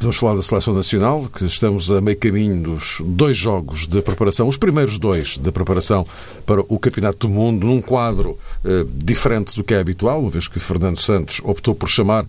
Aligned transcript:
vamos 0.00 0.16
falar 0.16 0.34
da 0.34 0.42
Seleção 0.42 0.74
Nacional, 0.74 1.24
que 1.32 1.44
estamos 1.44 1.90
a 1.90 2.00
meio 2.00 2.16
caminho 2.16 2.62
dos 2.62 3.02
dois 3.04 3.36
jogos 3.36 3.86
de 3.86 4.02
preparação, 4.02 4.48
os 4.48 4.56
primeiros 4.56 4.98
dois 4.98 5.38
de 5.38 5.50
preparação 5.50 6.06
para 6.44 6.60
o 6.68 6.78
Campeonato 6.78 7.26
do 7.26 7.32
Mundo, 7.32 7.66
num 7.66 7.80
quadro 7.80 8.30
uh, 8.30 8.84
diferente 8.92 9.56
do 9.56 9.64
que 9.64 9.74
é 9.74 9.78
habitual, 9.78 10.20
uma 10.20 10.30
vez 10.30 10.48
que 10.48 10.58
Fernando 10.60 11.00
Santos 11.00 11.40
optou 11.44 11.74
por 11.74 11.88
chamar 11.88 12.26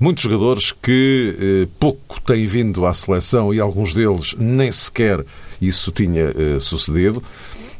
muitos 0.00 0.22
jogadores 0.22 0.70
que 0.70 1.66
pouco 1.80 2.20
têm 2.20 2.46
vindo 2.46 2.86
à 2.86 2.94
seleção 2.94 3.52
e 3.52 3.58
alguns 3.58 3.92
deles 3.92 4.34
nem 4.38 4.70
sequer 4.70 5.24
isso 5.60 5.90
tinha 5.90 6.32
sucedido. 6.60 7.20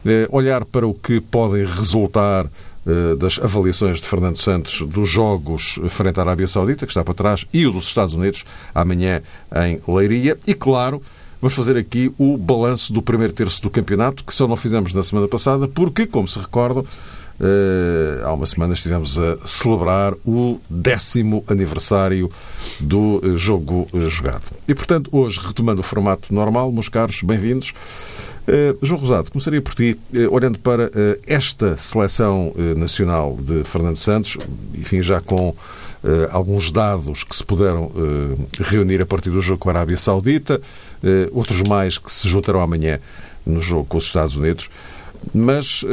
Eh, 0.06 0.28
olhar 0.30 0.64
para 0.64 0.86
o 0.86 0.94
que 0.94 1.20
podem 1.20 1.64
resultar 1.64 2.46
eh, 2.46 2.50
das 3.18 3.38
avaliações 3.38 4.00
de 4.00 4.06
Fernando 4.06 4.38
Santos 4.38 4.80
dos 4.82 5.08
jogos 5.08 5.78
frente 5.88 6.18
à 6.18 6.22
Arábia 6.22 6.46
Saudita, 6.46 6.86
que 6.86 6.92
está 6.92 7.04
para 7.04 7.14
trás, 7.14 7.46
e 7.52 7.66
o 7.66 7.72
dos 7.72 7.86
Estados 7.86 8.14
Unidos, 8.14 8.44
amanhã 8.74 9.22
em 9.66 9.80
Leiria. 9.86 10.38
E, 10.46 10.54
claro, 10.54 11.02
vamos 11.40 11.54
fazer 11.54 11.76
aqui 11.76 12.12
o 12.18 12.36
balanço 12.36 12.92
do 12.92 13.02
primeiro 13.02 13.32
terço 13.32 13.62
do 13.62 13.70
campeonato, 13.70 14.24
que 14.24 14.32
só 14.32 14.48
não 14.48 14.56
fizemos 14.56 14.94
na 14.94 15.02
semana 15.02 15.28
passada, 15.28 15.68
porque, 15.68 16.06
como 16.06 16.26
se 16.26 16.38
recordam, 16.38 16.84
eh, 17.40 18.22
há 18.24 18.32
uma 18.32 18.46
semana 18.46 18.74
estivemos 18.74 19.18
a 19.18 19.38
celebrar 19.46 20.14
o 20.26 20.60
décimo 20.68 21.44
aniversário 21.48 22.30
do 22.80 23.36
jogo 23.36 23.88
jogado. 24.08 24.50
E, 24.66 24.74
portanto, 24.74 25.08
hoje, 25.12 25.40
retomando 25.40 25.80
o 25.80 25.84
formato 25.84 26.34
normal, 26.34 26.72
meus 26.72 26.88
caros, 26.88 27.22
bem-vindos. 27.22 27.72
Uh, 28.48 28.78
João 28.80 29.00
Rosado, 29.00 29.30
começaria 29.30 29.60
por 29.60 29.74
ti, 29.74 29.98
uh, 30.14 30.34
olhando 30.34 30.58
para 30.58 30.86
uh, 30.86 31.20
esta 31.26 31.76
seleção 31.76 32.54
nacional 32.76 33.36
de 33.38 33.62
Fernando 33.62 33.96
Santos, 33.96 34.38
enfim, 34.74 35.02
já 35.02 35.20
com 35.20 35.54
alguns 36.30 36.70
dados 36.70 37.24
que 37.24 37.34
se 37.34 37.44
puderam 37.44 37.90
reunir 38.60 39.02
a 39.02 39.06
partir 39.06 39.30
do 39.30 39.40
jogo 39.40 39.58
com 39.58 39.68
a 39.68 39.72
Arábia 39.72 39.96
Saudita, 39.96 40.60
outros 41.32 41.60
mais 41.62 41.98
que 41.98 42.10
se 42.10 42.28
juntarão 42.28 42.60
amanhã 42.60 43.00
no 43.44 43.60
jogo 43.60 43.84
com 43.84 43.98
os 43.98 44.04
Estados 44.04 44.36
Unidos. 44.36 44.70
Mas 45.34 45.84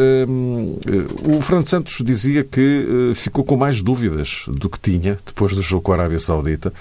o 1.23 1.41
Fernando 1.41 1.67
Santos 1.67 2.01
dizia 2.03 2.43
que 2.43 3.13
ficou 3.15 3.43
com 3.43 3.57
mais 3.57 3.81
dúvidas 3.81 4.45
do 4.47 4.69
que 4.69 4.79
tinha 4.79 5.17
depois 5.25 5.53
do 5.53 5.61
jogo 5.61 5.81
com 5.83 5.91
a 5.91 5.95
Arábia 5.95 6.19
Saudita 6.19 6.71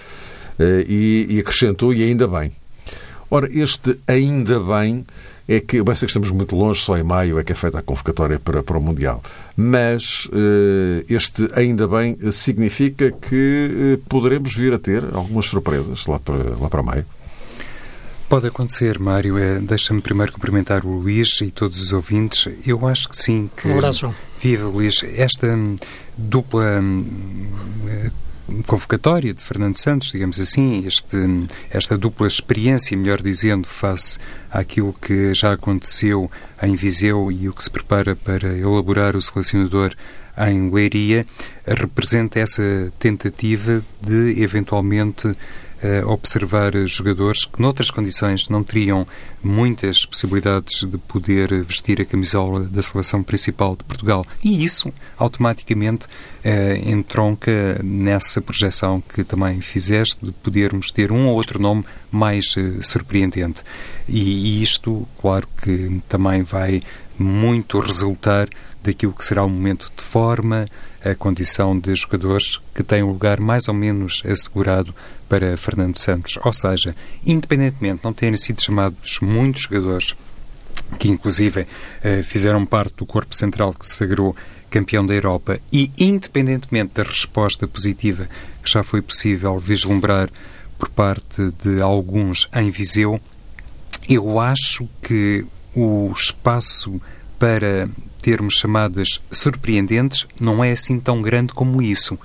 e, 0.88 1.26
e 1.30 1.40
acrescentou, 1.40 1.92
e 1.92 2.02
ainda 2.02 2.28
bem. 2.28 2.52
Ora, 3.30 3.48
este 3.50 3.98
ainda 4.06 4.60
bem 4.60 5.04
é 5.48 5.60
que, 5.60 5.82
bem 5.82 5.94
sei 5.94 6.06
que 6.06 6.10
estamos 6.10 6.30
muito 6.30 6.54
longe, 6.56 6.80
só 6.80 6.96
em 6.96 7.02
maio 7.02 7.38
é 7.38 7.44
que 7.44 7.52
é 7.52 7.54
feita 7.54 7.78
a 7.78 7.82
convocatória 7.82 8.38
para, 8.38 8.62
para 8.62 8.78
o 8.78 8.82
Mundial, 8.82 9.22
mas 9.56 10.28
este, 11.08 11.48
ainda 11.54 11.86
bem, 11.88 12.16
significa 12.30 13.10
que 13.10 13.98
poderemos 14.08 14.54
vir 14.54 14.72
a 14.72 14.78
ter 14.78 15.04
algumas 15.12 15.46
surpresas 15.46 16.06
lá 16.06 16.18
para, 16.18 16.56
lá 16.58 16.70
para 16.70 16.82
maio. 16.82 17.04
Pode 18.34 18.48
acontecer, 18.48 18.98
Mário. 18.98 19.38
É, 19.38 19.60
Deixa-me 19.60 20.00
primeiro 20.00 20.32
cumprimentar 20.32 20.84
o 20.84 20.98
Luís 20.98 21.40
e 21.40 21.52
todos 21.52 21.80
os 21.80 21.92
ouvintes. 21.92 22.48
Eu 22.66 22.84
acho 22.84 23.08
que 23.08 23.16
sim. 23.16 23.48
Que, 23.56 23.68
um 23.68 23.74
abraço. 23.74 24.12
Viva, 24.40 24.66
Luís. 24.66 25.04
Esta 25.04 25.46
hum, 25.54 25.76
dupla 26.18 26.80
hum, 26.80 27.46
convocatória 28.66 29.32
de 29.32 29.40
Fernando 29.40 29.76
Santos, 29.76 30.10
digamos 30.10 30.40
assim, 30.40 30.84
este, 30.84 31.16
esta 31.70 31.96
dupla 31.96 32.26
experiência, 32.26 32.96
melhor 32.96 33.22
dizendo, 33.22 33.68
face 33.68 34.18
àquilo 34.50 34.92
que 35.00 35.32
já 35.32 35.52
aconteceu 35.52 36.28
em 36.60 36.74
Viseu 36.74 37.30
e 37.30 37.48
o 37.48 37.52
que 37.52 37.62
se 37.62 37.70
prepara 37.70 38.16
para 38.16 38.52
elaborar 38.58 39.14
o 39.14 39.22
selecionador 39.22 39.94
em 40.38 40.70
Leiria, 40.70 41.26
representa 41.66 42.40
essa 42.40 42.92
tentativa 42.98 43.84
de 44.00 44.42
eventualmente 44.42 45.32
observar 46.06 46.72
jogadores 46.86 47.44
que, 47.44 47.60
noutras 47.60 47.90
condições, 47.90 48.48
não 48.48 48.62
teriam 48.62 49.06
muitas 49.42 50.06
possibilidades 50.06 50.82
de 50.82 50.96
poder 50.96 51.62
vestir 51.62 52.00
a 52.00 52.04
camisola 52.04 52.60
da 52.60 52.82
seleção 52.82 53.22
principal 53.22 53.76
de 53.76 53.84
Portugal. 53.84 54.24
E 54.42 54.64
isso, 54.64 54.90
automaticamente, 55.18 56.06
eh, 56.42 56.80
entronca 56.86 57.78
nessa 57.84 58.40
projeção 58.40 59.02
que 59.14 59.22
também 59.22 59.60
fizeste 59.60 60.24
de 60.24 60.32
podermos 60.32 60.90
ter 60.90 61.12
um 61.12 61.26
ou 61.26 61.34
outro 61.34 61.60
nome 61.60 61.84
mais 62.10 62.54
eh, 62.56 62.80
surpreendente. 62.80 63.62
E, 64.08 64.20
e 64.58 64.62
isto, 64.62 65.06
claro 65.20 65.46
que 65.62 66.00
também 66.08 66.42
vai 66.42 66.80
muito 67.18 67.78
resultar 67.78 68.48
daquilo 68.84 69.12
que 69.12 69.24
será 69.24 69.44
o 69.44 69.48
momento 69.48 69.90
de 69.96 70.02
forma, 70.02 70.66
a 71.04 71.14
condição 71.14 71.78
de 71.78 71.94
jogadores 71.94 72.60
que 72.74 72.82
têm 72.82 73.02
um 73.02 73.08
lugar 73.08 73.40
mais 73.40 73.68
ou 73.68 73.74
menos 73.74 74.22
assegurado 74.24 74.94
para 75.28 75.56
Fernando 75.56 75.98
Santos. 75.98 76.38
Ou 76.44 76.52
seja, 76.52 76.94
independentemente 77.26 77.98
de 77.98 78.04
não 78.04 78.12
terem 78.12 78.36
sido 78.36 78.62
chamados 78.62 79.18
muitos 79.20 79.62
jogadores 79.62 80.14
que 80.98 81.08
inclusive 81.08 81.66
eh, 82.02 82.22
fizeram 82.22 82.64
parte 82.64 82.94
do 82.96 83.06
corpo 83.06 83.34
central 83.34 83.72
que 83.72 83.86
se 83.86 83.94
sagrou 83.94 84.36
campeão 84.70 85.06
da 85.06 85.14
Europa 85.14 85.58
e 85.72 85.90
independentemente 85.98 86.94
da 86.94 87.02
resposta 87.02 87.66
positiva 87.66 88.28
que 88.62 88.70
já 88.70 88.82
foi 88.82 89.00
possível 89.00 89.58
vislumbrar 89.58 90.28
por 90.78 90.88
parte 90.88 91.52
de 91.62 91.80
alguns 91.80 92.48
em 92.54 92.70
Viseu, 92.70 93.20
eu 94.08 94.38
acho 94.38 94.88
que 95.00 95.46
o 95.74 96.12
espaço 96.14 97.00
para 97.38 97.88
termos 98.24 98.54
chamadas 98.54 99.20
surpreendentes 99.30 100.26
não 100.40 100.64
é 100.64 100.72
assim 100.72 100.98
tão 100.98 101.20
grande 101.20 101.52
como 101.52 101.82
isso, 101.82 102.18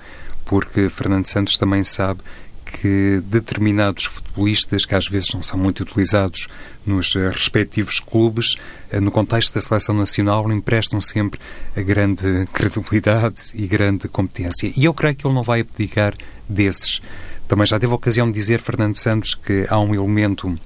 porque 0.46 0.88
Fernando 0.88 1.26
Santos 1.26 1.58
também 1.58 1.84
sabe 1.84 2.22
que 2.64 3.20
determinados 3.26 4.04
futebolistas, 4.04 4.86
que 4.86 4.94
às 4.94 5.06
vezes 5.06 5.34
não 5.34 5.42
são 5.42 5.58
muito 5.58 5.82
utilizados 5.82 6.48
nos 6.86 7.14
eh, 7.16 7.28
respectivos 7.28 8.00
clubes, 8.00 8.56
eh, 8.90 8.98
no 8.98 9.10
contexto 9.10 9.52
da 9.52 9.60
seleção 9.60 9.94
nacional, 9.94 10.50
emprestam 10.50 11.02
sempre 11.02 11.38
a 11.76 11.82
grande 11.82 12.46
credibilidade 12.54 13.50
e 13.52 13.66
grande 13.66 14.08
competência. 14.08 14.72
E 14.74 14.84
eu 14.86 14.94
creio 14.94 15.16
que 15.16 15.26
ele 15.26 15.34
não 15.34 15.42
vai 15.42 15.60
abdicar 15.60 16.14
desses. 16.48 17.02
Também 17.46 17.66
já 17.66 17.78
teve 17.78 17.92
a 17.92 17.96
ocasião 17.96 18.28
de 18.28 18.38
dizer, 18.38 18.62
Fernando 18.62 18.96
Santos, 18.96 19.34
que 19.34 19.66
há 19.68 19.78
um 19.78 19.94
elemento 19.94 20.56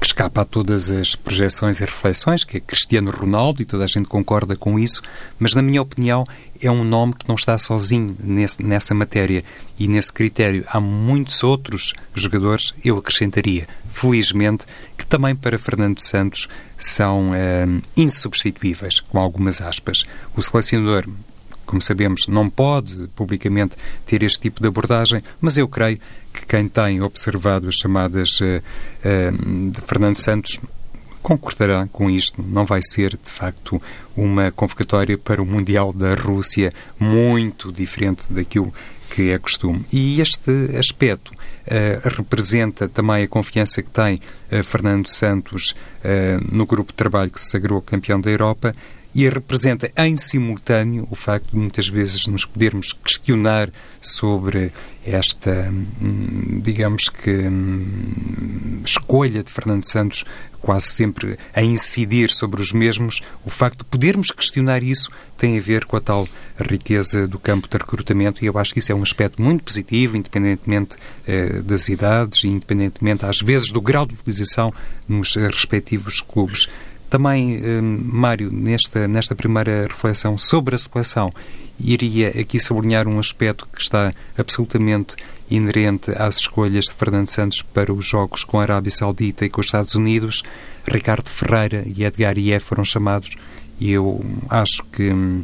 que 0.00 0.06
escapa 0.06 0.42
a 0.42 0.44
todas 0.44 0.90
as 0.90 1.14
projeções 1.14 1.78
e 1.78 1.84
reflexões, 1.84 2.44
que 2.44 2.56
é 2.56 2.60
Cristiano 2.60 3.10
Ronaldo, 3.10 3.62
e 3.62 3.64
toda 3.64 3.84
a 3.84 3.86
gente 3.86 4.08
concorda 4.08 4.56
com 4.56 4.78
isso, 4.78 5.02
mas, 5.38 5.54
na 5.54 5.62
minha 5.62 5.80
opinião, 5.80 6.24
é 6.60 6.70
um 6.70 6.84
nome 6.84 7.14
que 7.14 7.28
não 7.28 7.36
está 7.36 7.56
sozinho 7.56 8.16
nesse, 8.18 8.62
nessa 8.62 8.94
matéria 8.94 9.44
e 9.78 9.86
nesse 9.86 10.12
critério. 10.12 10.64
Há 10.68 10.80
muitos 10.80 11.42
outros 11.44 11.92
jogadores, 12.14 12.74
eu 12.84 12.98
acrescentaria, 12.98 13.66
felizmente, 13.88 14.66
que 14.96 15.06
também 15.06 15.34
para 15.36 15.58
Fernando 15.58 16.00
Santos 16.00 16.48
são 16.76 17.34
é, 17.34 17.66
insubstituíveis, 17.96 19.00
com 19.00 19.18
algumas 19.18 19.60
aspas. 19.60 20.04
O 20.36 20.42
selecionador 20.42 21.06
como 21.66 21.82
sabemos, 21.82 22.26
não 22.28 22.48
pode 22.48 23.08
publicamente 23.14 23.76
ter 24.06 24.22
este 24.22 24.40
tipo 24.40 24.62
de 24.62 24.68
abordagem, 24.68 25.22
mas 25.40 25.58
eu 25.58 25.68
creio 25.68 25.98
que 26.32 26.46
quem 26.46 26.68
tem 26.68 27.02
observado 27.02 27.68
as 27.68 27.74
chamadas 27.74 28.40
uh, 28.40 28.44
uh, 28.44 29.70
de 29.70 29.80
Fernando 29.82 30.16
Santos 30.16 30.60
concordará 31.26 31.88
com 31.90 32.08
isto. 32.08 32.40
Não 32.40 32.64
vai 32.64 32.80
ser, 32.80 33.18
de 33.20 33.28
facto, 33.28 33.82
uma 34.16 34.52
convocatória 34.52 35.18
para 35.18 35.42
o 35.42 35.46
Mundial 35.46 35.92
da 35.92 36.14
Rússia 36.14 36.70
muito 37.00 37.72
diferente 37.72 38.32
daquilo 38.32 38.72
que 39.10 39.30
é 39.30 39.38
costume. 39.38 39.84
E 39.92 40.20
este 40.20 40.50
aspecto 40.78 41.32
uh, 41.32 42.08
representa 42.16 42.88
também 42.88 43.24
a 43.24 43.28
confiança 43.28 43.82
que 43.82 43.90
tem 43.90 44.20
uh, 44.52 44.62
Fernando 44.62 45.08
Santos 45.08 45.74
uh, 46.04 46.54
no 46.54 46.64
grupo 46.64 46.92
de 46.92 46.96
trabalho 46.96 47.30
que 47.30 47.40
se 47.40 47.50
sagrou 47.50 47.82
campeão 47.82 48.20
da 48.20 48.30
Europa 48.30 48.72
e 49.16 49.26
representa 49.30 49.90
em 49.96 50.14
simultâneo 50.14 51.08
o 51.10 51.16
facto 51.16 51.52
de 51.52 51.56
muitas 51.56 51.88
vezes 51.88 52.26
nos 52.26 52.44
podermos 52.44 52.92
questionar 52.92 53.70
sobre 53.98 54.70
esta, 55.06 55.72
hum, 56.02 56.60
digamos 56.62 57.08
que, 57.08 57.30
hum, 57.30 58.82
escolha 58.84 59.42
de 59.42 59.50
Fernando 59.50 59.84
Santos 59.84 60.22
quase 60.60 60.88
sempre 60.88 61.34
a 61.54 61.62
incidir 61.62 62.28
sobre 62.28 62.60
os 62.60 62.74
mesmos, 62.74 63.22
o 63.42 63.48
facto 63.48 63.78
de 63.78 63.84
podermos 63.86 64.30
questionar 64.30 64.82
isso 64.82 65.10
tem 65.38 65.56
a 65.56 65.62
ver 65.62 65.86
com 65.86 65.96
a 65.96 66.00
tal 66.00 66.28
riqueza 66.58 67.26
do 67.26 67.38
campo 67.38 67.68
de 67.70 67.78
recrutamento 67.78 68.44
e 68.44 68.48
eu 68.48 68.58
acho 68.58 68.74
que 68.74 68.80
isso 68.80 68.92
é 68.92 68.94
um 68.94 69.02
aspecto 69.02 69.40
muito 69.40 69.64
positivo, 69.64 70.18
independentemente 70.18 70.96
eh, 71.26 71.62
das 71.62 71.88
idades 71.88 72.44
e 72.44 72.48
independentemente, 72.48 73.24
às 73.24 73.40
vezes, 73.40 73.70
do 73.70 73.80
grau 73.80 74.04
de 74.04 74.12
utilização 74.12 74.74
nos 75.08 75.36
respectivos 75.36 76.20
clubes 76.20 76.68
Também, 77.16 77.58
Mário, 77.80 78.52
nesta, 78.52 79.08
nesta 79.08 79.34
primeira 79.34 79.86
reflexão 79.88 80.36
sobre 80.36 80.74
a 80.74 80.78
seleção, 80.78 81.30
iria 81.80 82.28
aqui 82.28 82.60
sublinhar 82.60 83.08
um 83.08 83.18
aspecto 83.18 83.66
que 83.74 83.80
está 83.80 84.12
absolutamente 84.36 85.16
inerente 85.50 86.10
às 86.10 86.36
escolhas 86.36 86.84
de 86.84 86.94
Fernando 86.94 87.28
Santos 87.28 87.62
para 87.62 87.90
os 87.90 88.04
jogos 88.04 88.44
com 88.44 88.60
a 88.60 88.64
Arábia 88.64 88.90
Saudita 88.90 89.46
e 89.46 89.48
com 89.48 89.62
os 89.62 89.66
Estados 89.66 89.94
Unidos. 89.94 90.42
Ricardo 90.86 91.30
Ferreira 91.30 91.84
e 91.86 92.04
Edgar 92.04 92.36
Ié 92.36 92.60
foram 92.60 92.84
chamados 92.84 93.30
e 93.80 93.92
eu 93.92 94.22
acho 94.50 94.84
que 94.92 95.10
hum, 95.10 95.42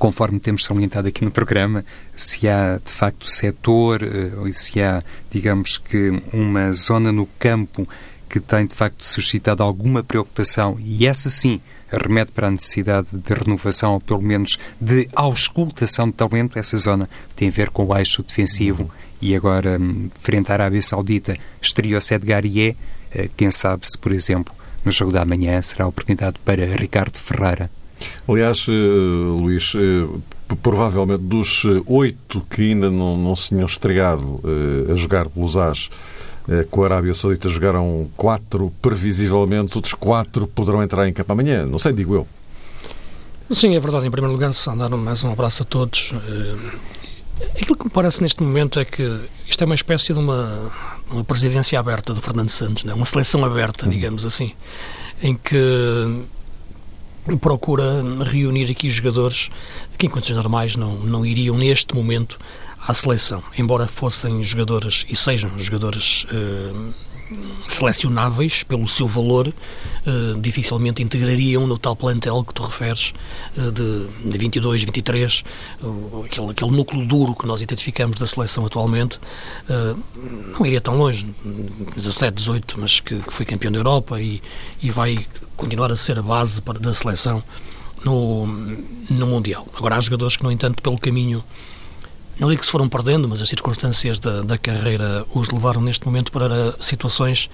conforme 0.00 0.40
temos 0.40 0.64
salientado 0.64 1.06
aqui 1.06 1.24
no 1.24 1.30
programa, 1.30 1.84
se 2.16 2.48
há 2.48 2.80
de 2.84 2.90
facto 2.90 3.30
setor, 3.30 4.02
eh, 4.02 4.32
ou 4.38 4.52
se 4.52 4.82
há, 4.82 5.00
digamos 5.30 5.78
que, 5.78 6.20
uma 6.32 6.72
zona 6.72 7.12
no 7.12 7.26
campo 7.38 7.86
que 8.28 8.40
tem 8.40 8.66
de 8.66 8.74
facto 8.74 9.04
suscitado 9.04 9.62
alguma 9.62 10.02
preocupação, 10.02 10.76
e 10.80 11.06
essa 11.06 11.30
sim 11.30 11.60
remete 11.90 12.32
para 12.32 12.48
a 12.48 12.50
necessidade 12.50 13.16
de 13.16 13.34
renovação, 13.34 13.94
ou 13.94 14.00
pelo 14.00 14.22
menos 14.22 14.58
de 14.80 15.08
auscultação 15.14 16.06
de 16.06 16.14
talento, 16.14 16.58
essa 16.58 16.76
zona 16.76 17.08
tem 17.34 17.48
a 17.48 17.52
ver 17.52 17.70
com 17.70 17.84
o 17.84 17.96
eixo 17.96 18.22
defensivo. 18.22 18.90
E 19.20 19.34
agora, 19.34 19.78
hum, 19.80 20.10
frente 20.14 20.50
à 20.50 20.54
Arábia 20.54 20.82
Saudita, 20.82 21.34
estreou-se 21.60 22.12
Edgar 22.12 22.44
Ié. 22.44 22.76
Eh, 23.12 23.30
quem 23.36 23.50
sabe 23.50 23.88
se, 23.88 23.96
por 23.96 24.12
exemplo, 24.12 24.54
no 24.84 24.92
jogo 24.92 25.12
da 25.12 25.24
manhã 25.24 25.60
será 25.62 25.84
a 25.84 25.88
oportunidade 25.88 26.36
para 26.44 26.66
Ricardo 26.76 27.16
Ferreira. 27.16 27.70
Aliás, 28.28 28.66
eh, 28.68 28.72
Luís, 28.72 29.72
eh, 29.74 30.06
provavelmente 30.62 31.22
dos 31.22 31.64
oito 31.86 32.44
que 32.50 32.62
ainda 32.62 32.90
não, 32.90 33.16
não 33.16 33.34
se 33.34 33.48
tinham 33.48 33.64
estreado 33.64 34.40
a 34.92 34.94
jogar 34.94 35.28
pelos 35.28 35.56
AS 35.56 35.90
com 36.70 36.82
a 36.82 36.86
Arábia 36.86 37.12
Saudita, 37.12 37.48
jogaram 37.48 38.08
quatro, 38.16 38.72
previsivelmente, 38.80 39.76
outros 39.76 39.94
quatro 39.94 40.46
poderão 40.46 40.82
entrar 40.82 41.08
em 41.08 41.12
campo 41.12 41.32
amanhã. 41.32 41.66
Não 41.66 41.78
sei, 41.78 41.92
digo 41.92 42.14
eu. 42.14 42.28
Sim, 43.50 43.74
é 43.76 43.80
verdade. 43.80 44.06
Em 44.06 44.10
primeiro 44.10 44.32
lugar, 44.32 44.50
dar 44.76 44.88
mais 44.90 45.22
um 45.24 45.32
abraço 45.32 45.62
a 45.62 45.66
todos. 45.66 46.12
Aquilo 47.60 47.76
que 47.76 47.84
me 47.84 47.90
parece 47.90 48.22
neste 48.22 48.42
momento 48.42 48.78
é 48.78 48.84
que 48.84 49.20
isto 49.48 49.62
é 49.62 49.64
uma 49.64 49.74
espécie 49.74 50.12
de 50.12 50.18
uma, 50.18 50.72
uma 51.10 51.24
presidência 51.24 51.78
aberta 51.78 52.14
do 52.14 52.22
Fernando 52.22 52.48
Santos, 52.48 52.84
né? 52.84 52.94
uma 52.94 53.06
seleção 53.06 53.44
aberta, 53.44 53.88
digamos 53.88 54.24
assim, 54.24 54.52
em 55.22 55.34
que 55.34 56.24
procura 57.40 58.02
reunir 58.24 58.70
aqui 58.70 58.88
jogadores 58.88 59.50
que 59.98 60.06
em 60.06 60.10
condições 60.10 60.36
normais 60.36 60.76
não, 60.76 60.94
não 60.98 61.26
iriam 61.26 61.56
neste 61.56 61.94
momento 61.94 62.38
à 62.80 62.94
seleção, 62.94 63.42
embora 63.56 63.86
fossem 63.86 64.42
jogadores 64.44 65.04
e 65.08 65.16
sejam 65.16 65.50
jogadores 65.58 66.26
eh, 66.30 66.92
selecionáveis 67.66 68.62
pelo 68.62 68.86
seu 68.88 69.06
valor, 69.06 69.48
uh, 69.48 70.40
dificilmente 70.40 71.02
integrariam 71.02 71.66
no 71.66 71.78
tal 71.78 71.96
plantel 71.96 72.44
que 72.44 72.54
tu 72.54 72.62
referes 72.62 73.12
uh, 73.56 73.72
de, 73.72 74.06
de 74.30 74.38
22, 74.38 74.84
23, 74.84 75.44
uh, 75.82 76.24
aquele, 76.24 76.50
aquele 76.50 76.70
núcleo 76.70 77.04
duro 77.06 77.34
que 77.34 77.46
nós 77.46 77.60
identificamos 77.60 78.18
da 78.18 78.26
seleção 78.26 78.64
atualmente, 78.64 79.18
eh, 79.68 79.94
não 80.58 80.64
iria 80.64 80.80
tão 80.80 80.96
longe, 80.96 81.26
17, 81.96 82.36
18, 82.36 82.80
mas 82.80 83.00
que, 83.00 83.18
que, 83.18 83.32
foi 83.32 83.44
campeão 83.44 83.72
da 83.72 83.78
Europa 83.78 84.20
e, 84.20 84.40
e 84.80 84.90
vai 84.90 85.26
continuar 85.56 85.90
a 85.90 85.96
ser 85.96 86.18
a 86.18 86.22
base 86.22 86.62
para, 86.62 86.78
da 86.78 86.94
seleção 86.94 87.42
no, 88.04 88.46
no 88.46 89.26
Mundial. 89.26 89.66
Agora, 89.74 89.96
há 89.96 90.00
jogadores 90.00 90.36
que, 90.36 90.44
no 90.44 90.52
entanto, 90.52 90.82
pelo 90.82 90.98
caminho 90.98 91.42
não 92.38 92.48
digo 92.48 92.60
que 92.60 92.66
se 92.66 92.72
foram 92.72 92.88
perdendo, 92.88 93.28
mas 93.28 93.40
as 93.40 93.48
circunstâncias 93.48 94.20
da, 94.20 94.42
da 94.42 94.58
carreira 94.58 95.24
os 95.34 95.50
levaram 95.50 95.80
neste 95.80 96.04
momento 96.04 96.30
para 96.30 96.74
situações 96.80 97.48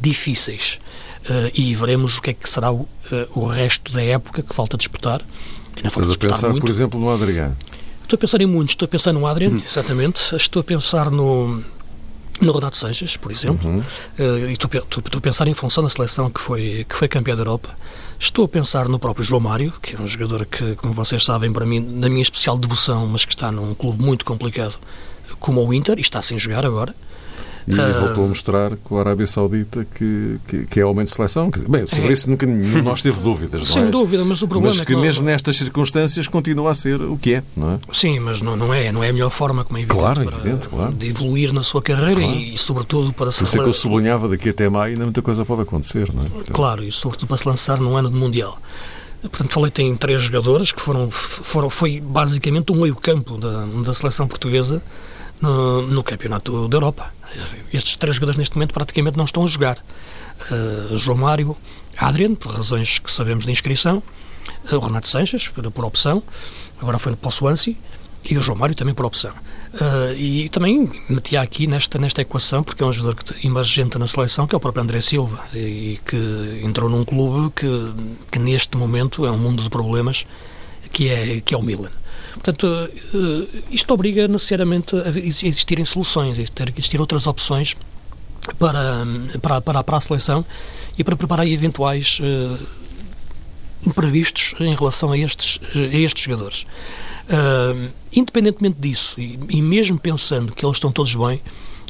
difíceis. 0.00 0.78
Uh, 1.24 1.50
e 1.54 1.74
veremos 1.74 2.18
o 2.18 2.22
que 2.22 2.30
é 2.30 2.34
que 2.34 2.48
será 2.48 2.70
o, 2.70 2.82
uh, 2.82 2.88
o 3.34 3.46
resto 3.46 3.90
da 3.92 4.02
época 4.02 4.42
que 4.42 4.54
falta 4.54 4.76
disputar. 4.76 5.20
Estás 5.76 6.10
a 6.10 6.18
pensar, 6.18 6.48
muito. 6.50 6.60
por 6.60 6.70
exemplo, 6.70 7.00
no 7.00 7.10
Adriano? 7.10 7.56
Estou 8.02 8.16
a 8.16 8.20
pensar 8.20 8.40
em 8.40 8.46
muitos. 8.46 8.74
Estou 8.74 8.86
a 8.86 8.88
pensar 8.88 9.12
no 9.12 9.26
Adriano, 9.26 9.56
hum. 9.56 9.62
exatamente. 9.66 10.36
Estou 10.36 10.60
a 10.60 10.64
pensar 10.64 11.10
no, 11.10 11.62
no 12.40 12.52
Renato 12.52 12.76
Seixas, 12.76 13.16
por 13.16 13.32
exemplo. 13.32 13.68
Uhum. 13.68 13.78
Uh, 13.78 14.48
e 14.48 14.52
estou, 14.52 14.70
estou, 14.72 15.02
estou, 15.04 15.18
a 15.18 15.20
pensar 15.20 15.48
em 15.48 15.54
função 15.54 15.82
da 15.82 15.90
seleção 15.90 16.30
que 16.30 16.40
foi, 16.40 16.86
que 16.88 16.94
foi 16.94 17.08
campeã 17.08 17.34
da 17.34 17.40
Europa. 17.40 17.76
Estou 18.18 18.46
a 18.46 18.48
pensar 18.48 18.88
no 18.88 18.98
próprio 18.98 19.24
João 19.24 19.40
Mário, 19.40 19.72
que 19.82 19.94
é 19.94 20.00
um 20.00 20.06
jogador 20.06 20.46
que, 20.46 20.74
como 20.76 20.94
vocês 20.94 21.22
sabem, 21.22 21.52
para 21.52 21.66
mim, 21.66 21.80
na 21.80 22.08
minha 22.08 22.22
especial 22.22 22.56
devoção, 22.56 23.06
mas 23.06 23.24
que 23.24 23.32
está 23.32 23.52
num 23.52 23.74
clube 23.74 24.02
muito 24.02 24.24
complicado 24.24 24.74
como 25.38 25.64
o 25.64 25.74
Inter, 25.74 25.98
e 25.98 26.00
está 26.00 26.22
sem 26.22 26.38
jogar 26.38 26.64
agora. 26.64 26.94
E 27.66 27.74
uh, 27.74 28.00
voltou 28.00 28.24
a 28.24 28.28
mostrar 28.28 28.76
com 28.84 28.96
a 28.96 29.00
Arábia 29.00 29.26
Saudita 29.26 29.84
que, 29.94 30.38
que, 30.46 30.66
que 30.66 30.80
é 30.80 30.82
aumento 30.84 31.08
de 31.08 31.14
seleção. 31.14 31.50
Bem, 31.68 31.86
sobre 31.86 32.08
é. 32.08 32.12
isso 32.12 32.30
nunca 32.30 32.46
nenhum 32.46 32.82
nós 32.82 33.02
teve 33.02 33.20
dúvidas, 33.20 33.68
Sem 33.68 33.84
é? 33.84 33.86
dúvida, 33.86 34.24
mas 34.24 34.40
o 34.42 34.48
problema 34.48 34.72
mas 34.72 34.82
é 34.82 34.84
que, 34.84 34.92
é 34.92 34.94
que 34.94 35.00
mesmo 35.00 35.24
não... 35.24 35.32
nestas 35.32 35.56
circunstâncias 35.56 36.28
continua 36.28 36.70
a 36.70 36.74
ser 36.74 37.00
o 37.02 37.16
que 37.16 37.34
é, 37.34 37.42
não 37.56 37.72
é? 37.72 37.78
Sim, 37.92 38.20
mas 38.20 38.40
não, 38.40 38.56
não, 38.56 38.72
é, 38.72 38.92
não 38.92 39.02
é 39.02 39.08
a 39.08 39.12
melhor 39.12 39.30
forma, 39.30 39.64
como 39.64 39.78
é 39.78 39.82
evidente, 39.82 39.98
claro, 39.98 40.24
para, 40.24 40.36
evidente, 40.36 40.68
claro. 40.68 40.92
de 40.92 41.08
evoluir 41.08 41.52
na 41.52 41.62
sua 41.62 41.82
carreira 41.82 42.20
claro. 42.20 42.36
e, 42.36 42.56
sobretudo, 42.56 43.12
para 43.12 43.32
se... 43.32 43.40
Por 43.40 43.46
isso 43.46 43.58
é 43.58 43.62
que 43.62 43.68
eu 43.68 43.72
sublinhava 43.72 44.28
daqui 44.28 44.50
até 44.50 44.68
maio 44.68 44.92
ainda 44.92 45.04
muita 45.04 45.22
coisa 45.22 45.44
pode 45.44 45.62
acontecer, 45.62 46.08
não 46.12 46.22
é? 46.22 46.26
Claro, 46.52 46.84
e 46.84 46.92
sobretudo 46.92 47.28
para 47.28 47.36
se 47.36 47.48
lançar 47.48 47.80
num 47.80 47.96
ano 47.96 48.10
de 48.10 48.16
Mundial. 48.16 48.58
Portanto, 49.22 49.50
falei 49.50 49.70
tem 49.70 49.96
três 49.96 50.22
jogadores 50.22 50.72
que 50.72 50.80
foram, 50.80 51.10
foram 51.10 51.70
foi 51.70 52.00
basicamente 52.00 52.72
um 52.72 52.82
meio-campo 52.82 53.36
da, 53.38 53.64
da 53.84 53.94
seleção 53.94 54.28
portuguesa 54.28 54.82
no, 55.40 55.82
no, 55.82 56.02
Campeonato 56.02 56.68
da 56.68 56.76
Europa. 56.76 57.12
Estes 57.72 57.96
três 57.96 58.16
jogadores 58.16 58.38
neste 58.38 58.56
momento 58.56 58.72
praticamente 58.72 59.16
não 59.16 59.24
estão 59.24 59.44
a 59.44 59.46
jogar. 59.46 59.78
Uh, 60.50 60.96
João 60.96 61.18
Mário, 61.18 61.56
Adriano, 61.96 62.36
por 62.36 62.52
razões 62.52 62.98
que 62.98 63.10
sabemos 63.10 63.44
de 63.44 63.50
inscrição, 63.50 64.02
uh, 64.70 64.76
o 64.76 64.78
Renato 64.78 65.08
Sanches, 65.08 65.48
por, 65.48 65.84
opção, 65.84 66.22
agora 66.80 66.98
foi 66.98 67.14
para 67.16 67.28
o 67.28 67.30
Swansea, 67.30 67.74
e 68.28 68.36
o 68.36 68.40
João 68.40 68.58
Mário 68.58 68.74
também 68.74 68.94
por 68.94 69.06
opção. 69.06 69.32
Uh, 69.74 70.12
e 70.16 70.48
também 70.48 70.90
metia 71.08 71.40
aqui 71.40 71.66
nesta, 71.66 71.98
nesta 71.98 72.22
equação, 72.22 72.62
porque 72.62 72.82
é 72.82 72.86
um 72.86 72.92
jogador 72.92 73.22
que 73.22 73.46
emergente 73.46 73.98
na 73.98 74.06
seleção, 74.06 74.46
que 74.46 74.54
é 74.54 74.58
o 74.58 74.60
próprio 74.60 74.82
André 74.82 75.00
Silva, 75.00 75.44
e 75.54 76.00
que 76.04 76.60
entrou 76.64 76.90
num 76.90 77.04
clube 77.04 77.52
que, 77.54 77.66
que 78.32 78.38
neste 78.38 78.76
momento 78.76 79.24
é 79.26 79.30
um 79.30 79.38
mundo 79.38 79.62
de 79.62 79.70
problemas, 79.70 80.26
que 80.92 81.08
é, 81.08 81.40
que 81.40 81.54
é 81.54 81.58
o 81.58 81.62
Milan. 81.62 81.90
Portanto, 82.36 82.66
uh, 83.14 83.48
isto 83.70 83.92
obriga 83.92 84.28
necessariamente 84.28 84.94
a 84.94 85.08
existirem 85.08 85.84
soluções, 85.84 86.38
a 86.38 86.42
existir 86.42 87.00
outras 87.00 87.26
opções 87.26 87.74
para, 88.58 89.06
para, 89.40 89.60
para, 89.60 89.82
para 89.82 89.96
a 89.96 90.00
seleção 90.00 90.44
e 90.96 91.02
para 91.02 91.16
preparar 91.16 91.46
eventuais 91.46 92.20
uh, 92.20 92.58
imprevistos 93.86 94.54
em 94.60 94.74
relação 94.74 95.12
a 95.12 95.18
estes, 95.18 95.58
a 95.74 95.96
estes 95.96 96.24
jogadores. 96.24 96.66
Uh, 97.26 97.90
independentemente 98.12 98.76
disso, 98.78 99.20
e, 99.20 99.38
e, 99.48 99.62
mesmo 99.62 99.98
pensando 99.98 100.52
que 100.52 100.64
eles 100.64 100.76
estão 100.76 100.92
todos 100.92 101.14
bem, 101.14 101.40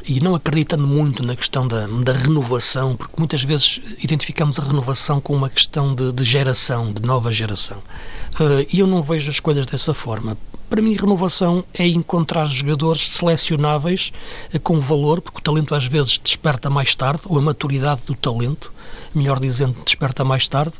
e 0.07 0.21
não 0.21 0.35
acreditando 0.35 0.87
muito 0.87 1.23
na 1.23 1.35
questão 1.35 1.67
da, 1.67 1.87
da 1.87 2.13
renovação, 2.13 2.97
porque 2.97 3.15
muitas 3.19 3.43
vezes 3.43 3.81
identificamos 4.03 4.59
a 4.59 4.63
renovação 4.63 5.21
com 5.21 5.35
uma 5.35 5.51
questão 5.51 5.95
de, 5.95 6.13
de 6.13 6.25
geração, 6.25 6.93
de 6.93 7.03
nova 7.03 7.33
geração. 7.33 7.79
Uh, 7.79 8.67
e 8.73 8.79
eu 8.79 8.87
não 8.87 9.03
vejo 9.03 9.31
as 9.31 9.41
coisas 9.41 9.67
dessa 9.67 9.93
forma. 9.93 10.39
Para 10.71 10.83
mim, 10.83 10.95
renovação 10.95 11.65
é 11.75 11.87
encontrar 11.87 12.47
jogadores 12.47 13.01
selecionáveis 13.01 14.13
uh, 14.55 14.61
com 14.61 14.81
valor, 14.81 15.21
porque 15.21 15.41
o 15.41 15.43
talento 15.43 15.75
às 15.75 15.87
vezes 15.87 16.19
desperta 16.23 16.71
mais 16.71 16.95
tarde, 16.95 17.23
ou 17.27 17.39
a 17.39 17.43
maturidade 17.43 18.03
do 18.07 18.15
talento 18.15 18.73
melhor 19.17 19.41
dizendo, 19.41 19.77
desperta 19.85 20.25
mais 20.25 20.49
tarde 20.49 20.75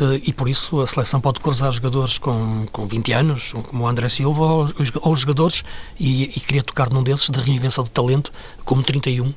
eh, 0.00 0.20
e 0.24 0.32
por 0.32 0.48
isso 0.48 0.80
a 0.80 0.86
seleção 0.86 1.20
pode 1.20 1.40
cruzar 1.40 1.72
jogadores 1.72 2.18
com, 2.18 2.66
com 2.72 2.86
20 2.86 3.12
anos, 3.12 3.52
como 3.68 3.84
o 3.84 3.88
André 3.88 4.08
Silva, 4.08 4.66
ou, 5.02 5.16
jogadores, 5.16 5.62
e, 5.98 6.24
e 6.24 6.40
queria 6.40 6.62
tocar 6.62 6.90
num 6.90 7.02
desses 7.02 7.30
de 7.30 7.38
reinvenção 7.40 7.84
de 7.84 7.90
talento, 7.90 8.32
como 8.64 8.82
31, 8.82 9.32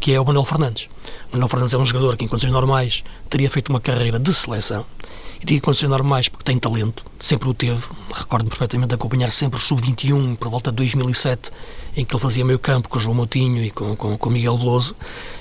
que 0.00 0.12
é 0.12 0.20
o 0.20 0.24
Manuel 0.24 0.44
Fernandes. 0.44 0.88
O 1.28 1.32
Manuel 1.32 1.48
Fernandes 1.48 1.74
é 1.74 1.78
um 1.78 1.86
jogador 1.86 2.16
que, 2.16 2.24
em 2.24 2.28
condições 2.28 2.52
normais, 2.52 3.04
teria 3.30 3.48
feito 3.48 3.68
uma 3.70 3.80
carreira 3.80 4.18
de 4.18 4.34
seleção, 4.34 4.84
e 5.42 5.44
digo 5.44 5.60
condições 5.60 5.88
normais 5.88 6.28
porque 6.28 6.44
tem 6.44 6.56
talento, 6.56 7.04
sempre 7.18 7.48
o 7.48 7.54
teve. 7.54 7.82
Recordo-me 8.14 8.48
perfeitamente 8.48 8.90
de 8.90 8.94
acompanhar 8.94 9.32
sempre 9.32 9.58
o 9.58 9.62
Sub-21 9.62 10.36
por 10.36 10.48
volta 10.48 10.70
de 10.70 10.76
2007, 10.76 11.50
em 11.96 12.04
que 12.04 12.14
ele 12.14 12.22
fazia 12.22 12.44
meio 12.44 12.60
campo 12.60 12.88
com 12.88 12.96
o 12.96 13.00
João 13.00 13.16
Moutinho 13.16 13.60
e 13.64 13.68
com, 13.72 13.96
com, 13.96 14.16
com 14.16 14.30
Miguel 14.30 14.56
Veloso. 14.56 14.94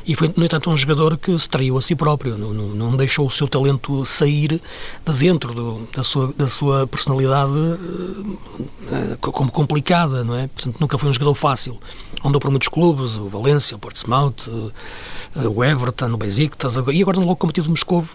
E 0.03 0.15
foi, 0.15 0.33
no 0.35 0.43
entanto, 0.43 0.71
um 0.71 0.75
jogador 0.75 1.15
que 1.17 1.37
se 1.37 1.47
traiu 1.47 1.77
a 1.77 1.83
si 1.83 1.95
próprio, 1.95 2.35
não, 2.35 2.51
não, 2.51 2.67
não 2.69 2.97
deixou 2.97 3.27
o 3.27 3.29
seu 3.29 3.47
talento 3.47 4.03
sair 4.03 4.59
de 5.05 5.13
dentro 5.13 5.53
do, 5.53 5.87
da, 5.95 6.03
sua, 6.03 6.33
da 6.35 6.47
sua 6.47 6.87
personalidade 6.87 7.51
uh, 7.51 9.17
como 9.19 9.51
complicada, 9.51 10.23
não 10.23 10.35
é? 10.35 10.47
Portanto, 10.47 10.77
nunca 10.79 10.97
foi 10.97 11.11
um 11.11 11.13
jogador 11.13 11.35
fácil. 11.35 11.77
Andou 12.25 12.41
por 12.41 12.49
muitos 12.49 12.69
clubes, 12.69 13.17
o 13.17 13.29
Valência, 13.29 13.77
o 13.77 13.79
Portsmouth, 13.79 14.47
uh, 14.47 14.71
o 15.47 15.63
Everton, 15.63 16.11
o 16.11 16.17
Besiktas, 16.17 16.75
e 16.75 17.01
agora 17.03 17.19
no 17.19 17.27
Lokomotiv 17.27 17.65
de 17.65 17.69
Moscovo 17.69 18.09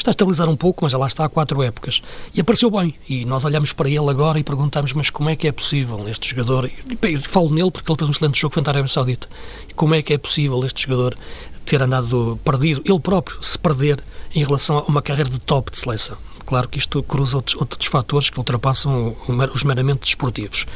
está 0.00 0.10
a 0.10 0.12
estabilizar 0.12 0.48
um 0.48 0.56
pouco, 0.56 0.84
mas 0.84 0.92
já 0.92 0.98
lá 0.98 1.06
está 1.06 1.24
há 1.24 1.28
quatro 1.28 1.62
épocas. 1.62 2.02
E 2.34 2.40
apareceu 2.40 2.70
bem. 2.70 2.94
E 3.08 3.24
nós 3.24 3.44
olhamos 3.44 3.72
para 3.72 3.88
ele 3.88 4.08
agora 4.08 4.38
e 4.38 4.42
perguntamos, 4.42 4.92
mas 4.92 5.10
como 5.10 5.30
é 5.30 5.36
que 5.36 5.46
é 5.48 5.52
possível 5.52 6.08
este 6.08 6.30
jogador, 6.30 6.70
e 7.02 7.16
falo 7.18 7.50
nele 7.50 7.70
porque 7.70 7.90
ele 7.90 7.98
fez 7.98 8.08
um 8.08 8.12
excelente 8.12 8.40
jogo 8.40 8.54
frente 8.54 8.68
à 8.68 8.70
Arábia 8.70 8.88
Saudita, 8.88 9.28
como 9.76 9.94
é 9.94 10.02
que 10.02 10.12
é 10.12 10.18
possível 10.18 10.64
este 10.64 10.82
jogador 10.82 11.16
ter 11.64 11.82
andado 11.82 12.38
perdido, 12.44 12.82
ele 12.84 13.00
próprio 13.00 13.42
se 13.42 13.58
perder 13.58 14.02
em 14.34 14.44
relação 14.44 14.78
a 14.78 14.82
uma 14.82 15.02
carreira 15.02 15.30
de 15.30 15.38
top 15.38 15.70
de 15.70 15.78
seleção. 15.78 16.16
Claro 16.50 16.68
que 16.68 16.78
isto 16.80 17.00
cruza 17.04 17.36
outros, 17.36 17.54
outros 17.54 17.86
fatores 17.86 18.28
que 18.28 18.36
ultrapassam 18.36 19.14
os 19.54 19.62
meramente 19.62 20.00
desportivos. 20.00 20.66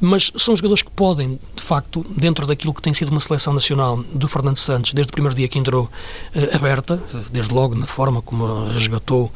Mas 0.00 0.32
são 0.38 0.56
jogadores 0.56 0.82
que 0.82 0.90
podem, 0.90 1.38
de 1.54 1.62
facto, 1.62 2.02
dentro 2.16 2.46
daquilo 2.46 2.72
que 2.72 2.80
tem 2.80 2.94
sido 2.94 3.10
uma 3.10 3.20
seleção 3.20 3.52
nacional 3.52 3.98
do 3.98 4.26
Fernando 4.26 4.56
Santos, 4.56 4.94
desde 4.94 5.10
o 5.10 5.12
primeiro 5.12 5.36
dia 5.36 5.46
que 5.46 5.58
entrou 5.58 5.90
eh, 6.34 6.56
aberta, 6.56 6.98
desde 7.30 7.52
logo 7.52 7.74
na 7.74 7.86
forma 7.86 8.22
como 8.22 8.68
resgatou 8.68 9.30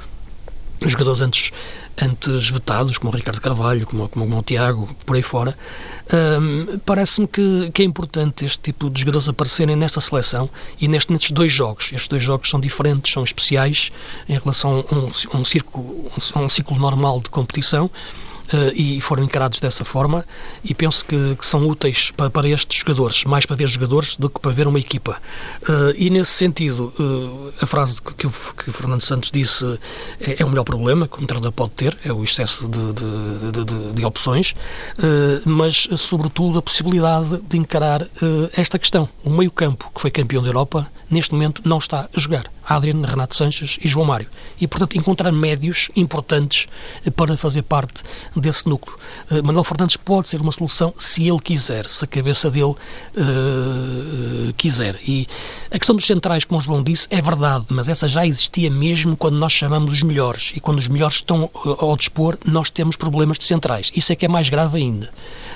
jogadores 0.90 1.20
antes, 1.20 1.52
antes 2.00 2.50
vetados, 2.50 2.98
como 2.98 3.12
o 3.12 3.16
Ricardo 3.16 3.40
Carvalho, 3.40 3.86
como, 3.86 4.08
como 4.08 4.38
o 4.38 4.42
Tiago, 4.42 4.88
por 5.06 5.16
aí 5.16 5.22
fora, 5.22 5.56
um, 6.40 6.78
parece-me 6.78 7.28
que, 7.28 7.70
que 7.72 7.82
é 7.82 7.84
importante 7.84 8.44
este 8.44 8.58
tipo 8.58 8.90
de 8.90 9.00
jogadores 9.00 9.28
aparecerem 9.28 9.76
nesta 9.76 10.00
seleção 10.00 10.50
e 10.80 10.88
neste, 10.88 11.12
nestes 11.12 11.30
dois 11.30 11.52
jogos. 11.52 11.92
Estes 11.92 12.08
dois 12.08 12.22
jogos 12.22 12.50
são 12.50 12.60
diferentes, 12.60 13.12
são 13.12 13.22
especiais 13.22 13.92
em 14.28 14.38
relação 14.38 14.84
a 14.90 14.94
um, 14.94 15.40
um, 15.40 15.44
círculo, 15.44 16.10
um, 16.36 16.40
um 16.40 16.48
ciclo 16.48 16.78
normal 16.78 17.20
de 17.20 17.30
competição 17.30 17.90
e 18.75 19.00
foram 19.00 19.25
encarados 19.25 19.59
dessa 19.59 19.85
forma 19.85 20.25
e 20.64 20.75
penso 20.75 21.04
que, 21.04 21.37
que 21.37 21.47
são 21.47 21.66
úteis 21.66 22.11
para, 22.11 22.30
para, 22.30 22.49
estes 22.49 22.78
jogadores, 22.78 23.25
mais 23.25 23.47
para 23.47 23.56
ver 23.56 23.66
jogadores 23.66 24.16
do 24.16 24.28
que 24.28 24.40
para 24.40 24.52
ver 24.52 24.66
uma 24.66 24.78
equipa. 24.78 25.16
Uh, 25.62 25.94
e 25.97 26.11
nesse 26.11 26.32
sentido, 26.32 26.92
uh, 26.99 27.52
a 27.61 27.66
frase 27.66 28.00
que, 28.02 28.14
que, 28.14 28.26
o, 28.26 28.30
Fernando 28.30 29.00
Santos 29.00 29.30
disse 29.30 29.78
é, 30.21 30.42
é, 30.42 30.44
o 30.44 30.49
melhor 30.49 30.64
problema 30.64 31.09
que 31.09 31.23
um 31.23 31.26
treinador 31.26 31.52
pode 31.52 31.73
ter, 31.73 31.97
é 32.04 32.12
o 32.12 32.23
excesso 32.23 32.68
de, 32.68 32.92
de, 32.92 33.64
de, 33.64 33.92
de 33.92 34.04
opções, 34.04 34.54
mas 35.44 35.88
sobretudo 35.97 36.59
a 36.59 36.62
possibilidade 36.62 37.40
de 37.49 37.59
encarar 37.59 38.06
esta 38.54 38.78
questão. 38.78 39.09
O 39.25 39.30
meio 39.30 39.50
campo, 39.50 39.90
que 39.94 40.00
foi 40.00 40.11
campeão 40.11 40.42
da 40.42 40.49
Europa, 40.49 40.90
neste 41.11 41.32
momento 41.32 41.62
não 41.64 41.78
está 41.78 42.09
a 42.14 42.21
jogar. 42.21 42.44
Adriano, 42.64 43.06
Renato 43.06 43.35
Sanches 43.37 43.78
e 43.82 43.88
João 43.88 44.06
Mário. 44.06 44.28
E, 44.61 44.66
portanto, 44.66 44.97
encontrar 44.97 45.32
médios 45.32 45.90
importantes 45.97 46.66
para 47.16 47.37
fazer 47.37 47.62
parte 47.62 48.02
desse 48.42 48.68
núcleo. 48.68 48.99
Uh, 49.30 49.42
Manuel 49.42 49.64
Fernandes 49.64 49.96
pode 49.96 50.28
ser 50.28 50.40
uma 50.40 50.52
solução 50.52 50.92
se 50.99 51.26
ele 51.26 51.40
quiser, 51.40 51.88
se 51.88 52.04
a 52.04 52.08
cabeça 52.08 52.50
dele 52.50 52.75
uh, 52.75 54.52
quiser. 54.56 54.99
E 55.06 55.26
a 55.70 55.78
questão 55.78 55.96
dos 55.96 56.06
centrais, 56.06 56.44
como 56.44 56.61
o 56.61 56.64
João 56.64 56.82
disse, 56.82 57.06
é 57.11 57.22
verdade, 57.22 57.66
mas 57.70 57.88
essa 57.88 58.06
já 58.06 58.26
existia 58.26 58.70
mesmo 58.70 59.16
quando 59.16 59.37
nós 59.37 59.52
chamamos 59.52 59.92
os 59.92 60.02
melhores. 60.02 60.52
E 60.54 60.61
quando 60.61 60.78
os 60.78 60.88
melhores 60.88 61.16
estão 61.16 61.49
ao 61.78 61.96
dispor, 61.96 62.37
nós 62.44 62.70
temos 62.70 62.96
problemas 62.96 63.38
de 63.38 63.44
centrais. 63.44 63.90
Isso 63.94 64.12
é 64.12 64.16
que 64.16 64.26
é 64.26 64.28
mais 64.28 64.50
grave 64.50 64.78
ainda. 64.78 65.08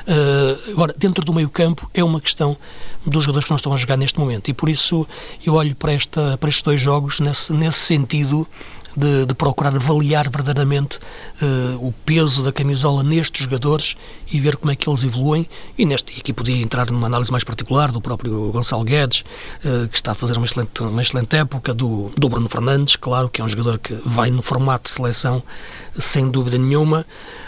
Uh, 0.06 0.70
agora, 0.70 0.94
dentro 0.96 1.24
do 1.24 1.32
meio 1.32 1.50
campo, 1.50 1.90
é 1.92 2.02
uma 2.04 2.20
questão 2.20 2.56
dos 3.04 3.24
jogadores 3.24 3.44
que 3.44 3.50
não 3.50 3.56
estão 3.56 3.72
a 3.72 3.76
jogar 3.76 3.96
neste 3.96 4.18
momento. 4.18 4.48
E 4.48 4.54
por 4.54 4.68
isso 4.68 5.06
eu 5.44 5.54
olho 5.54 5.74
para, 5.74 5.92
esta, 5.92 6.38
para 6.38 6.48
estes 6.48 6.62
dois 6.62 6.80
jogos 6.80 7.18
nesse, 7.18 7.52
nesse 7.52 7.80
sentido 7.80 8.46
de, 8.96 9.26
de 9.26 9.34
procurar 9.34 9.74
avaliar 9.74 10.30
verdadeiramente 10.30 10.98
uh, 11.42 11.86
o 11.86 11.92
peso 12.04 12.42
da 12.42 12.52
camisola 12.52 13.02
nestes 13.02 13.44
jogadores 13.44 13.96
e 14.32 14.40
ver 14.40 14.56
como 14.56 14.72
é 14.72 14.76
que 14.76 14.88
eles 14.88 15.04
evoluem. 15.04 15.46
E 15.76 15.84
neste 15.84 16.18
aqui 16.18 16.32
podia 16.32 16.56
entrar 16.56 16.90
numa 16.90 17.06
análise 17.06 17.30
mais 17.30 17.44
particular 17.44 17.92
do 17.92 18.00
próprio 18.00 18.50
Gonçalo 18.52 18.84
Guedes, 18.84 19.24
uh, 19.64 19.88
que 19.88 19.96
está 19.96 20.12
a 20.12 20.14
fazer 20.14 20.36
uma 20.36 20.46
excelente, 20.46 20.82
uma 20.82 21.02
excelente 21.02 21.36
época, 21.36 21.74
do, 21.74 22.10
do 22.16 22.28
Bruno 22.28 22.48
Fernandes, 22.48 22.96
claro, 22.96 23.28
que 23.28 23.40
é 23.40 23.44
um 23.44 23.48
jogador 23.48 23.78
que 23.78 23.94
vai 24.04 24.30
no 24.30 24.42
formato 24.42 24.84
de 24.84 24.90
seleção 24.90 25.42
sem 25.98 26.30
dúvida 26.30 26.58
nenhuma. 26.58 27.06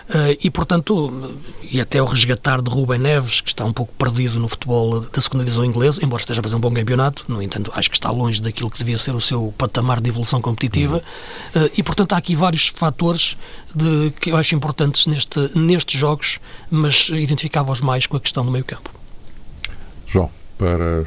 Uh, 0.08 0.38
e, 0.42 0.50
portanto, 0.50 1.36
e 1.62 1.80
até 1.80 2.00
o 2.00 2.06
resgatar 2.06 2.62
de 2.62 2.70
Rubem 2.70 2.98
Neves, 2.98 3.40
que 3.40 3.50
está 3.50 3.64
um 3.64 3.72
pouco 3.72 3.92
perdido 3.92 4.38
no 4.38 4.48
futebol 4.48 5.00
da 5.00 5.20
segunda 5.20 5.44
divisão 5.44 5.64
inglesa, 5.64 6.02
embora 6.02 6.22
esteja 6.22 6.40
a 6.40 6.42
fazer 6.42 6.56
um 6.56 6.60
bom 6.60 6.72
campeonato, 6.72 7.24
no 7.28 7.42
entanto, 7.42 7.70
acho 7.74 7.90
que 7.90 7.96
está 7.96 8.10
longe 8.10 8.40
daquilo 8.40 8.70
que 8.70 8.78
devia 8.78 8.96
ser 8.96 9.14
o 9.14 9.20
seu 9.20 9.52
patamar 9.58 10.00
de 10.00 10.08
evolução 10.08 10.40
competitiva. 10.40 11.02
Uh, 11.54 11.70
e, 11.76 11.82
portanto, 11.82 12.14
há 12.14 12.16
aqui 12.16 12.34
vários 12.34 12.68
fatores 12.68 13.36
de, 13.74 14.12
que 14.20 14.30
eu 14.30 14.36
acho 14.36 14.54
importantes 14.54 15.06
neste, 15.06 15.50
nestes 15.54 16.00
jogos, 16.00 16.40
mas 16.70 17.10
identificava-os 17.10 17.80
mais 17.80 18.06
com 18.06 18.16
a 18.16 18.20
questão 18.20 18.44
do 18.44 18.50
meio-campo. 18.50 18.90
João, 20.06 20.30
para 20.56 21.04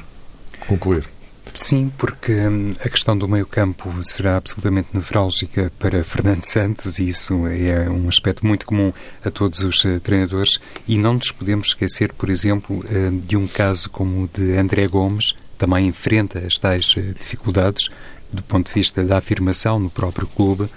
concluir. 0.68 1.21
Sim, 1.54 1.92
porque 1.98 2.32
hum, 2.34 2.74
a 2.84 2.90
questão 2.90 3.18
do 3.18 3.28
meio-campo 3.28 3.92
será 4.04 4.38
absolutamente 4.38 4.90
nevrálgica 4.94 5.72
para 5.78 6.04
Fernando 6.06 6.44
Santos 6.44 6.98
e 6.98 7.10
isso 7.10 7.46
é 7.48 7.90
um 7.90 8.08
aspecto 8.08 8.46
muito 8.46 8.66
comum 8.66 8.94
a 9.24 9.30
todos 9.30 9.64
os 9.64 9.84
uh, 9.84 10.00
treinadores. 10.00 10.60
E 10.88 10.98
não 10.98 11.16
nos 11.16 11.32
podemos 11.32 11.68
esquecer, 11.68 12.14
por 12.14 12.30
exemplo, 12.30 12.80
uh, 12.80 13.12
de 13.20 13.36
um 13.36 13.48
caso 13.48 13.90
como 13.90 14.24
o 14.24 14.28
de 14.28 14.58
André 14.58 14.88
Gomes, 14.88 15.36
também 15.58 15.88
enfrenta 15.88 16.40
as 16.40 16.58
tais 16.58 16.96
uh, 16.96 17.14
dificuldades 17.20 17.90
do 18.32 18.42
ponto 18.42 18.68
de 18.68 18.74
vista 18.74 19.04
da 19.04 19.18
afirmação 19.18 19.78
no 19.78 19.90
próprio 19.90 20.28
clube. 20.28 20.70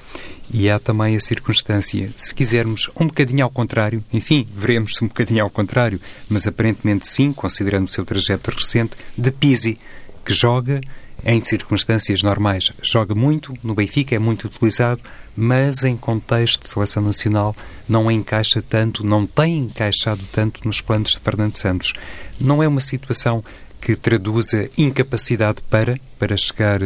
E 0.52 0.68
há 0.68 0.78
também 0.78 1.16
a 1.16 1.20
circunstância, 1.20 2.12
se 2.16 2.34
quisermos 2.34 2.90
um 3.00 3.06
bocadinho 3.06 3.44
ao 3.44 3.50
contrário, 3.50 4.04
enfim, 4.12 4.46
veremos 4.54 4.96
se 4.96 5.04
um 5.04 5.08
bocadinho 5.08 5.42
ao 5.42 5.48
contrário, 5.48 5.98
mas 6.28 6.46
aparentemente 6.46 7.06
sim, 7.06 7.32
considerando 7.32 7.86
o 7.86 7.90
seu 7.90 8.04
trajeto 8.04 8.50
recente, 8.50 8.96
de 9.16 9.30
Pisi 9.30 9.78
que 10.24 10.32
joga 10.32 10.80
em 11.24 11.42
circunstâncias 11.42 12.22
normais. 12.22 12.72
Joga 12.82 13.14
muito, 13.14 13.54
no 13.62 13.74
Benfica 13.74 14.14
é 14.14 14.18
muito 14.18 14.46
utilizado, 14.46 15.00
mas 15.36 15.84
em 15.84 15.96
contexto 15.96 16.62
de 16.62 16.68
seleção 16.68 17.02
nacional 17.02 17.56
não 17.88 18.10
encaixa 18.10 18.62
tanto, 18.62 19.04
não 19.04 19.26
tem 19.26 19.58
encaixado 19.58 20.22
tanto 20.32 20.66
nos 20.66 20.80
planos 20.80 21.12
de 21.12 21.20
Fernando 21.20 21.56
Santos. 21.56 21.92
Não 22.40 22.62
é 22.62 22.68
uma 22.68 22.80
situação 22.80 23.44
que 23.80 23.96
traduza 23.96 24.70
incapacidade 24.78 25.62
para, 25.68 25.98
para 26.18 26.36
chegar 26.36 26.80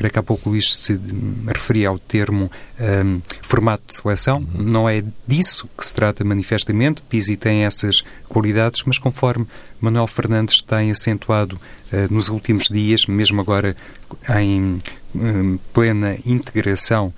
creio 0.00 0.12
que 0.14 0.18
há 0.18 0.22
pouco 0.22 0.48
o 0.48 0.52
Luís 0.52 0.74
se 0.74 0.98
referia 1.46 1.90
ao 1.90 1.98
termo 1.98 2.50
um, 3.04 3.20
formato 3.42 3.82
de 3.86 3.94
seleção. 3.94 4.38
Uhum. 4.38 4.62
Não 4.62 4.88
é 4.88 5.04
disso 5.26 5.68
que 5.76 5.84
se 5.84 5.92
trata 5.92 6.24
manifestamente. 6.24 7.02
Pizzi 7.02 7.36
tem 7.36 7.66
essas 7.66 8.02
qualidades, 8.26 8.82
mas 8.86 8.96
conforme 8.96 9.46
Manuel 9.78 10.06
Fernandes 10.06 10.62
tem 10.62 10.90
acentuado 10.90 11.60
uh, 11.92 12.12
nos 12.12 12.30
últimos 12.30 12.64
dias, 12.70 13.04
mesmo 13.04 13.42
agora 13.42 13.76
em 14.40 14.78
um, 15.14 15.58
plena 15.74 16.16
integração 16.24 17.12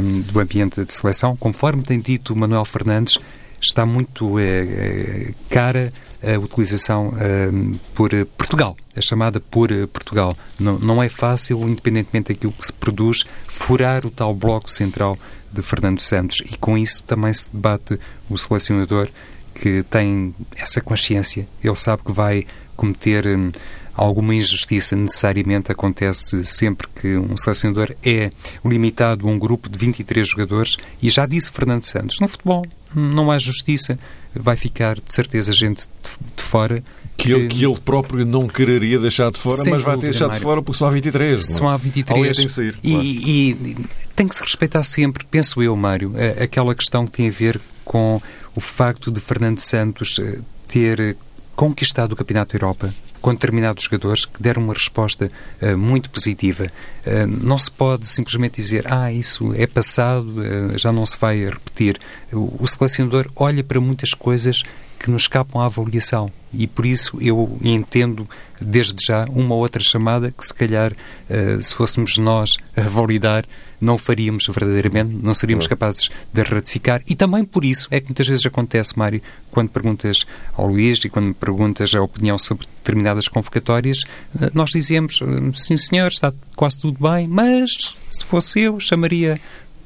um, 0.00 0.20
do 0.20 0.38
ambiente 0.38 0.84
de 0.84 0.94
seleção, 0.94 1.34
conforme 1.34 1.82
tem 1.82 1.98
dito 1.98 2.36
Manuel 2.36 2.64
Fernandes, 2.64 3.18
está 3.66 3.84
muito 3.84 4.36
uh, 4.36 5.34
cara 5.48 5.92
a 6.22 6.38
utilização 6.38 7.08
uh, 7.08 7.80
por 7.94 8.10
Portugal, 8.36 8.76
a 8.96 9.00
chamada 9.00 9.40
por 9.40 9.68
Portugal. 9.88 10.36
Não, 10.58 10.78
não 10.78 11.02
é 11.02 11.08
fácil, 11.08 11.68
independentemente 11.68 12.32
daquilo 12.32 12.52
que 12.52 12.66
se 12.66 12.72
produz, 12.72 13.24
furar 13.46 14.06
o 14.06 14.10
tal 14.10 14.34
bloco 14.34 14.70
central 14.70 15.18
de 15.52 15.62
Fernando 15.62 16.00
Santos. 16.00 16.42
E 16.50 16.56
com 16.56 16.76
isso 16.76 17.02
também 17.02 17.32
se 17.32 17.50
debate 17.52 17.98
o 18.28 18.36
selecionador 18.36 19.08
que 19.54 19.82
tem 19.84 20.34
essa 20.54 20.80
consciência, 20.80 21.48
ele 21.64 21.76
sabe 21.76 22.02
que 22.04 22.12
vai 22.12 22.44
cometer 22.76 23.26
um, 23.26 23.50
alguma 23.94 24.34
injustiça. 24.34 24.94
Necessariamente 24.94 25.72
acontece 25.72 26.44
sempre 26.44 26.86
que 26.88 27.16
um 27.16 27.36
selecionador 27.36 27.94
é 28.04 28.30
limitado 28.64 29.26
a 29.26 29.30
um 29.30 29.38
grupo 29.38 29.68
de 29.68 29.78
23 29.78 30.28
jogadores. 30.28 30.76
E 31.02 31.08
já 31.08 31.26
disse 31.26 31.50
Fernando 31.50 31.84
Santos, 31.84 32.20
no 32.20 32.28
futebol 32.28 32.64
não 32.96 33.30
há 33.30 33.38
justiça, 33.38 33.98
vai 34.34 34.56
ficar 34.56 34.96
de 34.96 35.14
certeza 35.14 35.52
gente 35.52 35.82
de, 35.82 36.42
fora 36.42 36.82
que, 37.16 37.32
ele, 37.32 37.46
que 37.48 37.64
ele 37.64 37.78
próprio 37.78 38.24
não 38.26 38.46
quereria 38.46 38.98
deixar 38.98 39.30
de 39.30 39.38
fora, 39.38 39.62
mas 39.70 39.82
vai 39.82 39.96
ter 39.96 40.10
deixado 40.10 40.32
de 40.32 40.40
fora 40.40 40.62
porque 40.62 40.78
só 40.78 40.86
há 40.86 40.90
23. 40.90 41.44
Só 41.44 41.68
há 41.68 41.76
23. 41.76 42.36
Tem 42.36 42.46
que 42.46 42.52
sair, 42.52 42.78
e, 42.82 42.90
claro. 42.90 43.06
e, 43.06 43.50
e, 43.50 43.86
tem 44.14 44.26
que 44.26 44.34
se 44.34 44.42
respeitar 44.42 44.82
sempre, 44.82 45.24
penso 45.30 45.62
eu, 45.62 45.76
Mário, 45.76 46.14
aquela 46.42 46.74
questão 46.74 47.04
que 47.06 47.12
tem 47.12 47.28
a 47.28 47.32
ver 47.32 47.60
com 47.84 48.20
o 48.54 48.60
facto 48.60 49.10
de 49.10 49.20
Fernando 49.20 49.60
Santos 49.60 50.18
eh, 50.18 50.38
ter 50.66 51.16
conquistado 51.54 52.12
o 52.12 52.16
Campeonato 52.16 52.52
da 52.52 52.64
Europa 52.64 52.94
com 53.26 53.34
determinados 53.34 53.82
jogadores 53.82 54.24
que 54.24 54.40
deram 54.40 54.62
uma 54.62 54.72
resposta 54.72 55.26
uh, 55.60 55.76
muito 55.76 56.08
positiva. 56.10 56.62
Uh, 57.04 57.26
não 57.26 57.58
se 57.58 57.68
pode 57.68 58.06
simplesmente 58.06 58.54
dizer, 58.54 58.86
ah, 58.86 59.12
isso 59.12 59.52
é 59.54 59.66
passado, 59.66 60.28
uh, 60.28 60.78
já 60.78 60.92
não 60.92 61.04
se 61.04 61.18
vai 61.18 61.44
repetir. 61.44 61.98
O, 62.32 62.62
o 62.62 62.68
selecionador 62.68 63.26
olha 63.34 63.64
para 63.64 63.80
muitas 63.80 64.14
coisas 64.14 64.62
que 65.00 65.10
nos 65.10 65.22
escapam 65.22 65.60
à 65.60 65.66
avaliação. 65.66 66.30
E 66.56 66.66
por 66.66 66.86
isso 66.86 67.18
eu 67.20 67.58
entendo, 67.62 68.28
desde 68.60 69.04
já, 69.04 69.24
uma 69.30 69.54
outra 69.54 69.82
chamada 69.82 70.30
que, 70.30 70.44
se 70.44 70.54
calhar, 70.54 70.92
uh, 70.92 71.62
se 71.62 71.74
fôssemos 71.74 72.16
nós 72.18 72.56
a 72.76 72.82
validar, 72.82 73.44
não 73.80 73.98
faríamos 73.98 74.46
verdadeiramente, 74.46 75.14
não 75.22 75.34
seríamos 75.34 75.66
capazes 75.66 76.08
de 76.32 76.42
ratificar. 76.42 77.02
E 77.06 77.14
também 77.14 77.44
por 77.44 77.64
isso 77.64 77.88
é 77.90 78.00
que 78.00 78.06
muitas 78.06 78.26
vezes 78.26 78.46
acontece, 78.46 78.98
Mário, 78.98 79.20
quando 79.50 79.68
perguntas 79.68 80.24
ao 80.54 80.66
Luís 80.66 80.98
e 81.04 81.08
quando 81.08 81.26
me 81.26 81.34
perguntas 81.34 81.94
a 81.94 82.02
opinião 82.02 82.38
sobre 82.38 82.66
determinadas 82.76 83.28
convocatórias, 83.28 83.98
uh, 84.34 84.50
nós 84.54 84.70
dizemos, 84.70 85.20
uh, 85.20 85.52
sim 85.54 85.76
senhor, 85.76 86.08
está 86.08 86.32
quase 86.54 86.80
tudo 86.80 86.98
bem, 87.00 87.28
mas 87.28 87.96
se 88.10 88.24
fosse 88.24 88.60
eu, 88.60 88.80
chamaria 88.80 89.38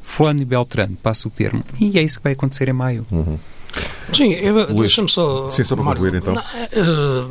Fulano 0.03 0.43
e 0.43 0.45
Beltrano, 0.45 0.97
passo 1.03 1.29
o 1.29 1.31
termo. 1.31 1.63
E 1.81 1.99
é 1.99 2.03
isso 2.03 2.19
que 2.19 2.25
vai 2.25 2.33
acontecer 2.33 2.69
em 2.69 2.73
maio. 2.73 3.03
Uhum. 3.11 3.39
Sim, 4.13 4.35
deixa-me 4.77 5.09
só. 5.09 5.51
Sim, 5.51 5.65
só 5.65 5.77
para 5.77 5.85
concluir 5.85 6.15
então. 6.15 6.35
Não, 6.35 6.43
uh, 6.43 7.31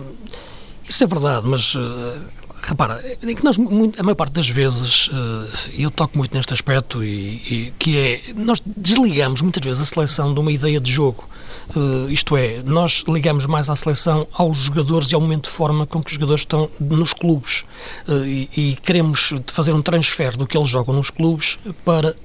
isso 0.88 1.04
é 1.04 1.08
verdade, 1.08 1.48
mas 1.48 1.76
uh, 1.76 2.18
repara, 2.62 3.04
é 3.04 3.34
que 3.34 3.44
nós, 3.44 3.58
a 3.98 4.04
maior 4.04 4.16
parte 4.16 4.34
das 4.34 4.50
vezes, 4.50 5.10
eh, 5.12 5.72
eu 5.84 5.92
toco 5.92 6.18
muito 6.18 6.36
neste 6.36 6.54
aspecto, 6.54 7.04
e, 7.04 7.08
e, 7.08 7.74
que 7.80 7.98
é, 7.98 8.22
nós 8.36 8.62
desligamos 8.66 9.42
muitas 9.42 9.64
vezes 9.64 9.82
a 9.82 9.86
seleção 9.86 10.34
de 10.34 10.40
uma 10.40 10.52
ideia 10.52 10.80
de 10.80 10.92
jogo. 10.92 11.28
Uh, 11.76 12.10
isto 12.10 12.36
é, 12.36 12.64
nós 12.64 13.04
ligamos 13.08 13.46
mais 13.46 13.70
à 13.70 13.76
seleção 13.76 14.28
aos 14.34 14.58
jogadores 14.58 15.12
e 15.12 15.16
ao 15.16 15.22
momento 15.22 15.50
de 15.50 15.56
forma 15.56 15.86
com 15.86 16.02
que 16.02 16.08
os 16.08 16.14
jogadores 16.14 16.42
estão 16.42 16.70
nos 16.80 17.14
clubes 17.14 17.64
uh, 18.08 18.26
e, 18.26 18.50
e, 18.58 18.76
queremos 18.82 19.34
fazer 19.48 19.74
um 19.74 19.82
transfer 19.82 20.36
do 20.36 20.48
que 20.48 20.58
eles 20.58 20.70
jogam 20.70 20.96
nos 20.96 21.12
clubes 21.12 21.60
para 21.86 22.16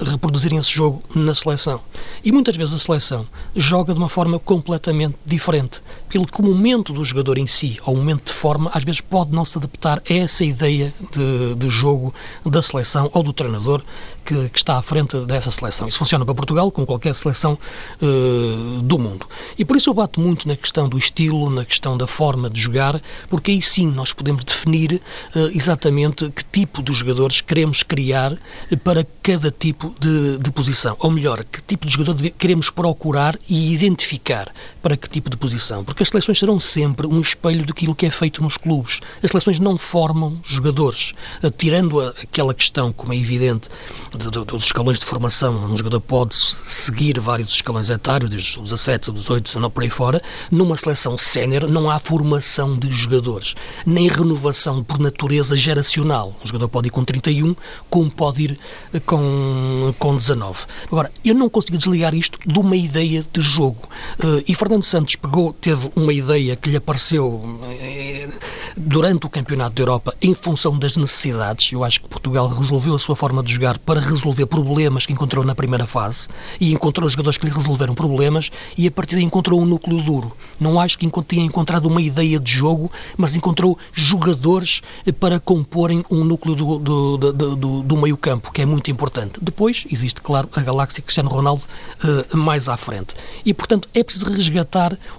reproduzirem 0.00 0.58
esse 0.58 0.70
jogo 0.70 1.02
na 1.14 1.34
seleção. 1.34 1.80
E 2.24 2.30
muitas 2.30 2.56
vezes 2.56 2.74
a 2.74 2.78
seleção 2.78 3.26
joga 3.54 3.92
de 3.92 3.98
uma 3.98 4.08
forma 4.08 4.38
completamente 4.38 5.16
diferente, 5.24 5.80
pelo 6.08 6.26
que 6.26 6.40
o 6.40 6.44
momento 6.44 6.92
do 6.92 7.04
jogador 7.04 7.38
em 7.38 7.46
si, 7.46 7.78
ou 7.84 7.94
o 7.94 7.96
momento 7.96 8.26
de 8.26 8.32
forma, 8.32 8.70
às 8.72 8.84
vezes 8.84 9.00
pode 9.00 9.32
não 9.32 9.44
se 9.44 9.58
adaptar 9.58 10.02
a 10.08 10.12
essa 10.12 10.44
ideia 10.44 10.94
de, 11.12 11.54
de 11.54 11.68
jogo 11.68 12.14
da 12.44 12.62
seleção 12.62 13.10
ou 13.12 13.22
do 13.22 13.32
treinador 13.32 13.82
que, 14.24 14.48
que, 14.50 14.58
está 14.58 14.76
à 14.76 14.82
frente 14.82 15.16
dessa 15.24 15.50
seleção. 15.50 15.88
Isso 15.88 15.98
funciona 15.98 16.24
para 16.24 16.34
Portugal, 16.34 16.70
como 16.70 16.86
qualquer 16.86 17.14
seleção 17.14 17.58
uh, 18.02 18.82
do 18.82 18.98
mundo. 18.98 19.26
E 19.58 19.64
por 19.64 19.76
isso 19.76 19.88
eu 19.88 19.94
bato 19.94 20.20
muito 20.20 20.46
na 20.46 20.54
questão 20.56 20.88
do 20.88 20.98
estilo, 20.98 21.48
na 21.48 21.64
questão 21.64 21.96
da 21.96 22.06
forma 22.06 22.50
de 22.50 22.60
jogar, 22.60 23.00
porque 23.30 23.52
aí 23.52 23.62
sim 23.62 23.86
nós 23.86 24.12
podemos 24.12 24.44
definir 24.44 25.00
uh, 25.34 25.50
exatamente 25.54 26.28
que 26.30 26.44
tipo 26.44 26.82
de 26.82 26.92
jogadores 26.92 27.40
queremos 27.40 27.82
criar 27.82 28.36
para 28.84 29.06
cada 29.22 29.50
tipo 29.50 29.87
de, 29.98 30.38
de 30.38 30.50
posição. 30.50 30.96
Ou 31.00 31.10
melhor, 31.10 31.44
que 31.44 31.62
tipo 31.62 31.86
de 31.86 31.92
jogador 31.92 32.14
queremos 32.30 32.70
procurar 32.70 33.36
e 33.48 33.72
identificar 33.72 34.52
para 34.88 34.96
que 34.96 35.10
tipo 35.10 35.28
de 35.28 35.36
posição. 35.36 35.84
Porque 35.84 36.02
as 36.02 36.08
seleções 36.08 36.38
serão 36.38 36.58
sempre 36.58 37.06
um 37.06 37.20
espelho 37.20 37.66
daquilo 37.66 37.94
que 37.94 38.06
é 38.06 38.10
feito 38.10 38.42
nos 38.42 38.56
clubes. 38.56 39.00
As 39.22 39.30
seleções 39.30 39.60
não 39.60 39.76
formam 39.76 40.40
jogadores. 40.42 41.12
Uh, 41.42 41.50
tirando 41.50 42.00
aquela 42.00 42.54
questão, 42.54 42.90
como 42.90 43.12
é 43.12 43.16
evidente, 43.18 43.68
de, 44.16 44.30
de, 44.30 44.44
dos 44.46 44.64
escalões 44.64 44.98
de 44.98 45.04
formação. 45.04 45.54
Um 45.66 45.76
jogador 45.76 46.00
pode 46.00 46.34
seguir 46.34 47.20
vários 47.20 47.50
escalões 47.50 47.90
etários, 47.90 48.30
desde 48.30 48.58
os 48.58 48.70
17, 48.70 49.10
os 49.10 49.20
18, 49.20 49.44
19 49.44 49.74
por 49.74 49.82
aí 49.82 49.90
fora. 49.90 50.22
Numa 50.50 50.74
seleção 50.78 51.18
sénior 51.18 51.68
não 51.68 51.90
há 51.90 51.98
formação 51.98 52.78
de 52.78 52.90
jogadores, 52.90 53.54
nem 53.84 54.08
renovação 54.08 54.82
por 54.82 54.98
natureza 54.98 55.54
geracional. 55.54 56.34
Um 56.42 56.46
jogador 56.46 56.68
pode 56.68 56.88
ir 56.88 56.92
com 56.92 57.04
31, 57.04 57.54
como 57.90 58.10
pode 58.10 58.42
ir 58.42 58.58
eh, 58.94 59.00
com, 59.00 59.94
com 59.98 60.16
19. 60.16 60.60
Agora, 60.86 61.12
eu 61.22 61.34
não 61.34 61.50
consigo 61.50 61.76
desligar 61.76 62.14
isto 62.14 62.38
de 62.46 62.58
uma 62.58 62.74
ideia 62.74 63.22
de 63.30 63.42
jogo. 63.42 63.86
Uh, 64.18 64.42
e 64.48 64.54
Fernando 64.54 64.77
Santos 64.86 65.16
pegou, 65.16 65.52
teve 65.52 65.90
uma 65.96 66.12
ideia 66.12 66.56
que 66.56 66.70
lhe 66.70 66.76
apareceu 66.76 67.26
uh, 67.26 68.32
durante 68.76 69.26
o 69.26 69.28
Campeonato 69.28 69.76
da 69.76 69.82
Europa 69.82 70.14
em 70.20 70.34
função 70.34 70.78
das 70.78 70.96
necessidades. 70.96 71.72
Eu 71.72 71.84
acho 71.84 72.00
que 72.00 72.08
Portugal 72.08 72.48
resolveu 72.48 72.94
a 72.94 72.98
sua 72.98 73.16
forma 73.16 73.42
de 73.42 73.52
jogar 73.52 73.78
para 73.78 74.00
resolver 74.00 74.46
problemas 74.46 75.06
que 75.06 75.12
encontrou 75.12 75.44
na 75.44 75.54
primeira 75.54 75.86
fase 75.86 76.28
e 76.60 76.72
encontrou 76.72 77.08
jogadores 77.08 77.38
que 77.38 77.46
lhe 77.46 77.52
resolveram 77.52 77.94
problemas 77.94 78.50
e 78.76 78.86
a 78.86 78.90
partir 78.90 79.16
daí 79.16 79.24
encontrou 79.24 79.60
um 79.60 79.66
núcleo 79.66 80.02
duro. 80.02 80.32
Não 80.60 80.78
acho 80.78 80.98
que 80.98 81.08
tenha 81.22 81.44
encontrado 81.44 81.86
uma 81.86 82.00
ideia 82.00 82.38
de 82.38 82.52
jogo, 82.52 82.90
mas 83.16 83.34
encontrou 83.36 83.78
jogadores 83.92 84.82
para 85.18 85.40
comporem 85.40 86.04
um 86.10 86.24
núcleo 86.24 86.54
do, 86.54 86.78
do, 86.78 87.16
do, 87.16 87.56
do, 87.56 87.82
do 87.82 87.96
meio 87.96 88.16
campo, 88.16 88.52
que 88.52 88.62
é 88.62 88.66
muito 88.66 88.90
importante. 88.90 89.40
Depois 89.40 89.86
existe, 89.90 90.20
claro, 90.20 90.48
a 90.54 90.60
galáxia 90.60 91.02
Cristiano 91.02 91.28
Ronaldo 91.28 91.62
uh, 92.04 92.36
mais 92.36 92.68
à 92.68 92.76
frente. 92.76 93.14
E, 93.44 93.52
portanto, 93.52 93.88
é 93.94 94.02
preciso 94.02 94.30
resgatar 94.30 94.57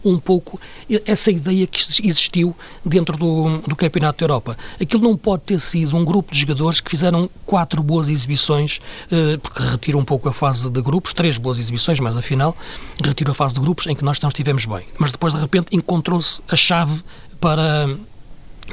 um 0.04 0.18
pouco 0.18 0.60
essa 1.06 1.32
ideia 1.32 1.66
que 1.68 1.80
existiu 2.04 2.56
dentro 2.86 3.18
do, 3.18 3.60
do 3.60 3.76
Campeonato 3.76 4.20
da 4.20 4.26
Europa. 4.26 4.58
Aquilo 4.80 5.04
não 5.04 5.16
pode 5.16 5.44
ter 5.44 5.60
sido 5.60 5.96
um 5.96 6.06
grupo 6.06 6.32
de 6.34 6.40
jogadores 6.40 6.82
que 6.82 6.90
fizeram 6.90 7.30
quatro 7.46 7.82
boas 7.82 8.10
exibições 8.10 8.80
eh, 9.12 9.38
porque 9.38 9.62
retira 9.62 9.98
um 9.98 10.06
pouco 10.06 10.30
a 10.30 10.34
fase 10.34 10.70
de 10.70 10.82
grupos, 10.82 11.14
três 11.14 11.38
boas 11.38 11.60
exibições, 11.60 12.00
mas 12.00 12.18
afinal 12.18 12.56
retira 13.04 13.32
a 13.32 13.34
fase 13.34 13.56
de 13.56 13.60
grupos 13.62 13.88
em 13.88 13.96
que 13.96 14.04
nós 14.04 14.20
não 14.20 14.30
estivemos 14.30 14.66
bem. 14.66 14.86
Mas 14.98 15.12
depois, 15.12 15.34
de 15.34 15.40
repente, 15.40 15.76
encontrou-se 15.76 16.42
a 16.48 16.56
chave 16.56 17.02
para 17.40 17.90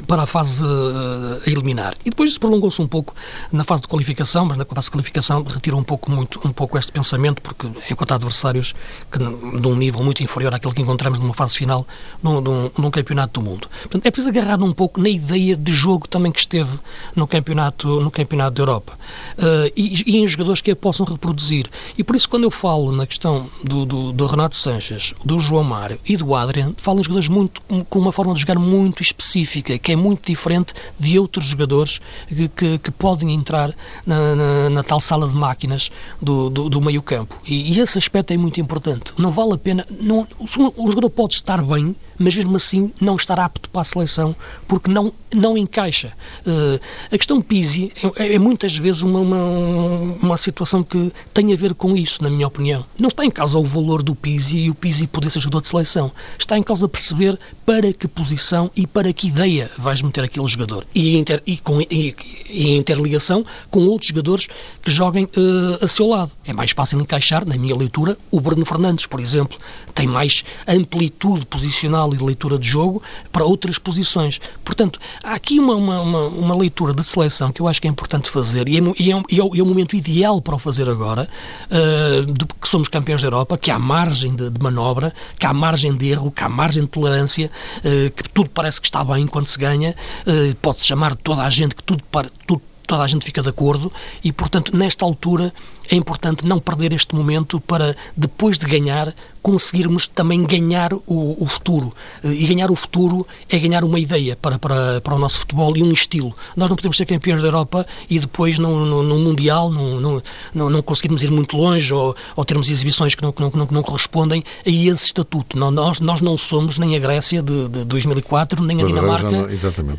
para 0.05 0.23
a 0.23 0.27
fase 0.27 0.63
uh, 0.63 1.41
a 1.45 1.49
eliminar. 1.49 1.95
E 2.05 2.09
depois 2.09 2.31
isso 2.31 2.39
prolongou-se 2.39 2.81
um 2.81 2.87
pouco 2.87 3.15
na 3.51 3.63
fase 3.63 3.81
de 3.81 3.87
qualificação, 3.87 4.45
mas 4.45 4.57
na 4.57 4.65
fase 4.65 4.85
de 4.85 4.91
qualificação 4.91 5.43
retirou 5.43 5.79
um 5.79 5.83
pouco, 5.83 6.11
muito, 6.11 6.39
um 6.45 6.51
pouco 6.51 6.77
este 6.77 6.91
pensamento, 6.91 7.41
porque 7.41 7.67
enquanto 7.89 8.13
adversários 8.13 8.73
que, 9.11 9.19
de 9.19 9.67
um 9.67 9.75
nível 9.75 10.03
muito 10.03 10.23
inferior 10.23 10.53
àquele 10.53 10.73
que 10.73 10.81
encontramos 10.81 11.19
numa 11.19 11.33
fase 11.33 11.55
final 11.57 11.85
num, 12.21 12.41
num, 12.41 12.71
num 12.77 12.91
campeonato 12.91 13.39
do 13.39 13.45
mundo. 13.45 13.67
Portanto, 13.81 14.05
é 14.05 14.11
preciso 14.11 14.29
agarrar 14.29 14.61
um 14.61 14.73
pouco 14.73 15.01
na 15.01 15.09
ideia 15.09 15.55
de 15.55 15.73
jogo 15.73 16.07
também 16.07 16.31
que 16.31 16.39
esteve 16.39 16.77
no 17.15 17.27
campeonato, 17.27 17.99
no 17.99 18.11
campeonato 18.11 18.55
da 18.55 18.61
Europa 18.61 18.97
uh, 19.37 19.71
e, 19.75 20.03
e, 20.05 20.17
em 20.17 20.27
jogadores 20.27 20.61
que 20.61 20.71
a 20.71 20.75
possam 20.75 21.05
reproduzir. 21.05 21.67
E 21.97 22.03
por 22.03 22.15
isso, 22.15 22.29
quando 22.29 22.43
eu 22.43 22.51
falo 22.51 22.91
na 22.91 23.05
questão 23.05 23.49
do, 23.63 23.85
do, 23.85 24.11
do 24.11 24.25
Renato 24.25 24.55
Sanches, 24.55 25.13
do 25.23 25.39
João 25.39 25.63
Mário 25.63 25.99
e 26.05 26.17
do 26.17 26.35
Adrian, 26.35 26.73
falo 26.77 26.99
em 26.99 27.03
jogadores 27.03 27.29
muito, 27.29 27.61
com 27.89 27.99
uma 27.99 28.11
forma 28.11 28.33
de 28.33 28.41
jogar 28.41 28.59
muito 28.59 29.01
específica, 29.01 29.77
que 29.87 29.93
é 29.93 29.95
muito 29.95 30.27
diferente 30.27 30.73
de 30.99 31.17
outros 31.17 31.45
jogadores 31.45 32.01
que, 32.27 32.49
que, 32.49 32.77
que 32.77 32.91
podem 32.91 33.33
entrar 33.33 33.73
na, 34.05 34.35
na, 34.35 34.69
na, 34.69 34.83
tal 34.83 34.99
sala 34.99 35.25
de 35.29 35.33
máquinas 35.33 35.89
do, 36.21 36.49
do, 36.49 36.67
do 36.67 36.81
meio 36.81 37.01
campo. 37.01 37.39
E, 37.45 37.71
e, 37.71 37.79
esse 37.79 37.97
aspecto 37.97 38.33
é 38.33 38.37
muito 38.37 38.59
importante. 38.59 39.13
Não 39.17 39.31
vale 39.31 39.53
a 39.53 39.57
pena. 39.57 39.85
Não, 40.01 40.27
o 40.37 40.87
jogador 40.89 41.09
pode 41.09 41.35
estar 41.35 41.61
bem, 41.61 41.95
mas 42.17 42.35
mesmo 42.35 42.55
assim 42.55 42.91
não 42.99 43.15
estar 43.15 43.39
apto 43.39 43.69
para 43.69 43.81
a 43.81 43.85
seleção 43.85 44.35
porque 44.67 44.89
não, 44.91 45.13
não 45.33 45.57
encaixa. 45.57 46.13
Uh, 46.45 46.79
a 47.11 47.17
questão 47.17 47.41
Pizzi 47.41 47.91
é, 48.15 48.35
é, 48.35 48.39
muitas 48.39 48.75
vezes 48.75 49.01
uma, 49.01 49.19
uma, 49.19 50.17
uma, 50.21 50.37
situação 50.37 50.83
que 50.83 51.11
tem 51.33 51.53
a 51.53 51.55
ver 51.55 51.73
com 51.73 51.95
isso, 51.95 52.23
na 52.23 52.29
minha 52.29 52.47
opinião. 52.47 52.85
Não 52.97 53.07
está 53.07 53.25
em 53.25 53.31
causa 53.31 53.57
o 53.57 53.63
valor 53.63 54.03
do 54.03 54.15
Pizzi 54.15 54.57
e 54.57 54.69
o 54.69 54.75
Pizzi 54.75 55.07
poder 55.07 55.29
ser 55.29 55.39
jogador 55.39 55.61
de 55.61 55.69
seleção. 55.69 56.11
Está 56.37 56.57
em 56.57 56.63
causa 56.63 56.87
perceber 56.87 57.39
para 57.65 57.91
que 57.93 58.07
posição 58.07 58.71
e 58.75 58.85
para 58.87 59.11
que 59.13 59.27
ideia 59.27 59.71
vais 59.77 60.01
meter 60.01 60.23
aquele 60.23 60.47
jogador. 60.47 60.85
E, 60.93 61.17
inter, 61.17 61.41
e, 61.45 61.57
com, 61.57 61.81
e, 61.81 62.15
e 62.49 62.77
interligação 62.77 63.45
com 63.69 63.85
outros 63.85 64.09
jogadores 64.09 64.47
que 64.81 64.91
joguem 64.91 65.25
uh, 65.25 65.83
a 65.83 65.87
seu 65.87 66.07
lado. 66.07 66.31
É 66.45 66.53
mais 66.53 66.71
fácil 66.71 66.99
encaixar, 66.99 67.45
na 67.45 67.57
minha 67.57 67.75
leitura, 67.75 68.17
o 68.31 68.39
Bruno 68.39 68.65
Fernandes, 68.65 69.05
por 69.05 69.19
exemplo. 69.19 69.57
Tem 69.97 70.05
mais 70.05 70.43
amplitude 70.67 71.43
posicional 71.47 72.13
e 72.13 72.17
de 72.17 72.23
leitura 72.23 72.59
de 72.59 72.67
jogo 72.67 73.01
para 73.31 73.43
outras 73.43 73.79
posições. 73.79 74.39
Portanto, 74.63 74.99
há 75.23 75.33
aqui 75.33 75.59
uma, 75.59 75.73
uma, 75.73 76.01
uma, 76.01 76.27
uma 76.27 76.55
leitura 76.55 76.93
de 76.93 77.03
seleção 77.03 77.51
que 77.51 77.63
eu 77.63 77.67
acho 77.67 77.81
que 77.81 77.87
é 77.87 77.89
importante 77.89 78.29
fazer 78.29 78.69
e 78.69 78.77
é, 78.77 78.81
e 78.99 79.11
é, 79.11 79.23
e 79.31 79.41
é, 79.41 79.59
é 79.59 79.63
o 79.63 79.65
momento 79.65 79.95
ideal 79.95 80.39
para 80.39 80.53
o 80.53 80.59
fazer 80.59 80.87
agora, 80.87 81.27
uh, 81.71 82.31
de 82.31 82.45
que 82.45 82.67
somos 82.67 82.87
campeões 82.87 83.23
da 83.23 83.27
Europa, 83.27 83.57
que 83.57 83.71
há 83.71 83.79
margem 83.79 84.35
de, 84.35 84.51
de, 84.51 84.61
manobra, 84.61 85.11
que 85.39 85.47
há 85.47 85.53
margem 85.53 85.95
de 85.95 86.09
erro, 86.09 86.29
que 86.29 86.43
há 86.43 86.49
margem 86.49 86.83
de 86.83 86.89
tolerância, 86.89 87.49
uh, 87.79 88.11
que 88.11 88.29
tudo 88.29 88.51
parece 88.51 88.79
que 88.79 88.85
está 88.85 89.03
bem 89.03 89.25
quando 89.25 89.47
se 89.47 89.57
ganha, 89.57 89.95
uh, 90.27 90.55
pode-se 90.61 90.85
chamar 90.85 91.15
toda 91.15 91.41
a 91.41 91.49
gente 91.49 91.73
que 91.73 91.81
tudo, 91.81 92.03
tudo 92.45 92.61
toda 92.87 93.03
a 93.03 93.07
gente 93.07 93.25
fica 93.25 93.43
de 93.43 93.49
acordo 93.49 93.91
e, 94.23 94.31
portanto, 94.31 94.75
nesta 94.75 95.03
altura 95.03 95.53
é 95.89 95.95
importante 95.95 96.45
não 96.45 96.59
perder 96.59 96.93
este 96.93 97.15
momento 97.15 97.59
para, 97.59 97.95
depois 98.15 98.57
de 98.57 98.65
ganhar, 98.65 99.13
conseguirmos 99.41 100.07
também 100.07 100.43
ganhar 100.43 100.91
o, 100.93 101.01
o, 101.41 101.45
futuro. 101.47 101.93
E 102.21 102.45
ganhar 102.45 102.69
o 102.69 102.75
futuro 102.75 103.25
é 103.49 103.57
ganhar 103.57 103.83
uma 103.83 103.97
ideia 103.97 104.35
para, 104.35 104.59
para, 104.59 104.99
para 104.99 105.15
o 105.15 105.17
nosso 105.17 105.39
futebol 105.39 105.75
e 105.77 105.81
um 105.81 105.93
estilo. 105.93 106.35
Nós 106.55 106.69
não 106.69 106.75
podemos 106.75 106.97
ser 106.97 107.05
campeões 107.05 107.41
da 107.41 107.47
Europa 107.47 107.87
e 108.09 108.19
depois, 108.19 108.59
no, 108.59 109.03
no, 109.03 109.17
Mundial, 109.17 109.69
não, 109.69 110.21
não, 110.53 110.69
não 110.69 110.81
conseguirmos 110.81 111.23
ir 111.23 111.31
muito 111.31 111.55
longe 111.55 111.93
ou, 111.93 112.13
ou 112.35 112.43
termos 112.43 112.69
exibições 112.69 113.15
que 113.15 113.23
não, 113.23 113.31
que 113.31 113.41
não, 113.41 113.49
que 113.49 113.73
não, 113.73 113.83
correspondem 113.83 114.43
a 114.65 114.69
esse 114.69 115.05
estatuto. 115.05 115.57
Não, 115.57 115.71
nós, 115.71 116.01
nós 116.01 116.19
não 116.19 116.37
somos 116.37 116.77
nem 116.77 116.97
a 116.97 116.99
Grécia 116.99 117.41
de, 117.41 117.69
de 117.69 117.85
2004, 117.85 118.61
nem 118.61 118.81
a 118.81 118.85
Dinamarca, 118.85 119.31
não, 119.31 119.47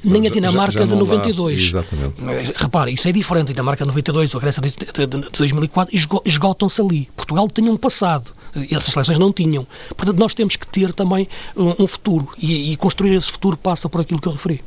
nem 0.05 0.27
a 0.27 0.31
Dinamarca 0.31 0.73
já, 0.73 0.81
já 0.81 0.87
de 0.87 0.95
92. 0.95 1.61
exatamente. 1.61 2.53
Repare, 2.55 2.93
isso 2.93 3.09
é 3.09 3.13
diferente. 3.13 3.51
A 3.53 3.55
Dinamarca 3.55 3.85
de 3.85 3.89
92 3.89 4.35
ou 4.35 4.39
a 4.39 4.43
Grécia 4.43 4.61
de, 4.61 4.71
de, 4.71 5.07
de 5.07 5.31
2004 5.31 5.78
esgotam-se 6.25 6.81
ali. 6.81 7.09
Portugal 7.17 7.49
tinha 7.49 7.71
um 7.71 7.77
passado 7.77 8.33
essas 8.71 8.93
seleções 8.93 9.19
não 9.19 9.33
tinham. 9.33 9.67
Portanto, 9.97 10.19
nós 10.19 10.35
temos 10.35 10.57
que 10.57 10.67
ter 10.67 10.93
também 10.93 11.29
um, 11.57 11.87
futuro 11.87 12.29
e, 12.39 12.73
e, 12.73 12.77
construir 12.77 13.15
esse 13.15 13.31
futuro 13.31 13.57
passa 13.57 13.89
por 13.89 14.01
aquilo 14.01 14.21
que 14.21 14.27
eu 14.27 14.33
referi. 14.33 14.63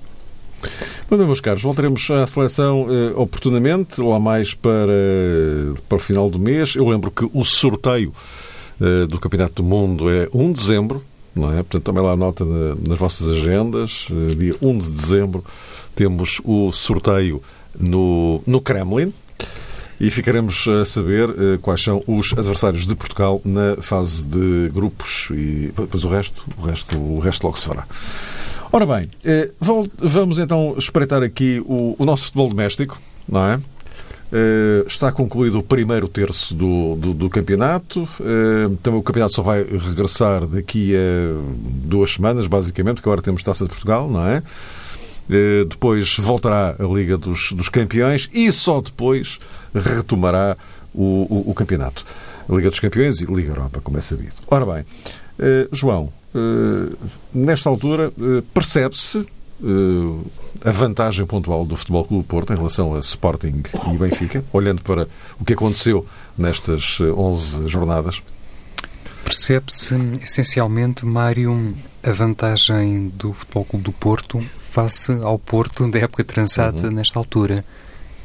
Bom, 1.09 1.17
meus 1.17 1.41
caros, 1.41 1.63
voltaremos 1.63 2.09
à 2.11 2.27
seleção 2.27 2.87
eh, 2.89 3.13
oportunamente, 3.15 3.99
lá 3.99 4.19
mais 4.19 4.53
para, 4.53 4.93
para 5.89 5.95
o 5.95 5.99
final 5.99 6.29
do 6.29 6.37
mês. 6.37 6.75
Eu 6.75 6.87
lembro 6.87 7.09
que 7.09 7.27
o 7.33 7.43
sorteio 7.43 8.13
eh, 8.79 9.07
do 9.07 9.19
Campeonato 9.19 9.55
do 9.55 9.63
Mundo 9.63 10.09
é 10.11 10.29
1 10.31 10.53
de 10.53 10.59
dezembro, 10.59 11.03
não 11.35 11.51
é? 11.51 11.55
Portanto, 11.55 11.83
também 11.83 12.03
lá 12.03 12.15
nota 12.15 12.45
na, 12.45 12.75
nas 12.87 12.99
vossas 12.99 13.27
agendas, 13.27 14.07
eh, 14.11 14.35
dia 14.35 14.55
1 14.61 14.77
de 14.77 14.91
dezembro, 14.91 15.43
temos 15.95 16.39
o 16.43 16.71
sorteio 16.71 17.41
no, 17.79 18.43
no 18.45 18.61
Kremlin, 18.61 19.11
e 20.01 20.09
ficaremos 20.09 20.67
a 20.67 20.83
saber 20.83 21.29
eh, 21.29 21.59
quais 21.61 21.79
são 21.83 22.03
os 22.07 22.33
adversários 22.33 22.87
de 22.87 22.95
Portugal 22.95 23.39
na 23.45 23.77
fase 23.79 24.25
de 24.25 24.67
grupos 24.73 25.27
e 25.29 25.71
depois 25.77 26.03
o 26.03 26.09
resto, 26.09 26.43
o 26.57 26.65
resto, 26.65 26.99
o 26.99 27.19
resto 27.19 27.43
logo 27.43 27.59
se 27.59 27.67
fará. 27.67 27.85
Ora 28.71 28.85
bem, 28.87 29.07
eh, 29.23 29.51
vamos 29.59 30.39
então 30.39 30.73
espreitar 30.75 31.21
aqui 31.21 31.63
o, 31.67 32.03
nosso 32.03 32.25
futebol 32.25 32.49
doméstico, 32.49 32.99
não 33.29 33.45
é? 33.45 33.59
Uh, 34.33 34.87
está 34.87 35.11
concluído 35.11 35.59
o 35.59 35.63
primeiro 35.63 36.07
terço 36.07 36.55
do, 36.55 36.95
do, 36.95 37.13
do 37.13 37.29
campeonato. 37.29 38.07
Também 38.81 38.97
o 38.97 39.03
campeonato 39.03 39.35
só 39.35 39.43
vai 39.43 39.61
regressar 39.61 40.47
daqui 40.47 40.95
a 40.95 41.35
duas 41.83 42.13
semanas, 42.13 42.47
basicamente, 42.47 42.95
porque 42.95 43.09
agora 43.09 43.21
temos 43.21 43.43
Taça 43.43 43.65
de 43.65 43.69
Portugal, 43.69 44.09
não 44.09 44.25
é? 44.25 44.41
Uh, 45.31 45.63
depois 45.65 46.17
voltará 46.17 46.75
a 46.77 46.83
Liga 46.83 47.17
dos, 47.17 47.53
dos 47.53 47.69
Campeões 47.69 48.29
e 48.33 48.51
só 48.51 48.81
depois 48.81 49.39
retomará 49.73 50.57
o, 50.93 51.25
o, 51.29 51.51
o, 51.51 51.53
campeonato. 51.53 52.05
A 52.49 52.53
Liga 52.53 52.69
dos 52.69 52.81
Campeões 52.81 53.21
e 53.21 53.25
Liga 53.25 53.51
Europa, 53.51 53.79
como 53.81 53.97
é 53.97 54.01
sabido. 54.01 54.35
Ora 54.47 54.65
bem, 54.65 54.85
João, 55.71 56.11
nesta 57.33 57.69
altura 57.69 58.11
percebe-se 58.53 59.25
a 60.63 60.71
vantagem 60.71 61.25
pontual 61.25 61.65
do 61.65 61.75
Futebol 61.75 62.03
Clube 62.03 62.27
Porto 62.27 62.53
em 62.53 62.55
relação 62.55 62.95
a 62.95 62.99
Sporting 62.99 63.63
e 63.93 63.97
Benfica, 63.97 64.43
olhando 64.51 64.81
para 64.81 65.07
o 65.39 65.45
que 65.45 65.53
aconteceu 65.53 66.05
nestas 66.37 66.99
11 66.99 67.65
eh, 67.65 67.67
jornadas? 67.67 68.21
Percebe-se 69.31 69.95
essencialmente, 70.21 71.05
Mário, 71.05 71.73
a 72.03 72.11
vantagem 72.11 73.07
do 73.15 73.31
Futebol 73.31 73.63
Clube 73.63 73.85
do 73.85 73.93
Porto 73.93 74.45
face 74.59 75.13
ao 75.23 75.39
Porto 75.39 75.89
da 75.89 75.99
época 75.99 76.21
transata 76.21 76.87
uhum. 76.87 76.91
nesta 76.91 77.17
altura. 77.17 77.63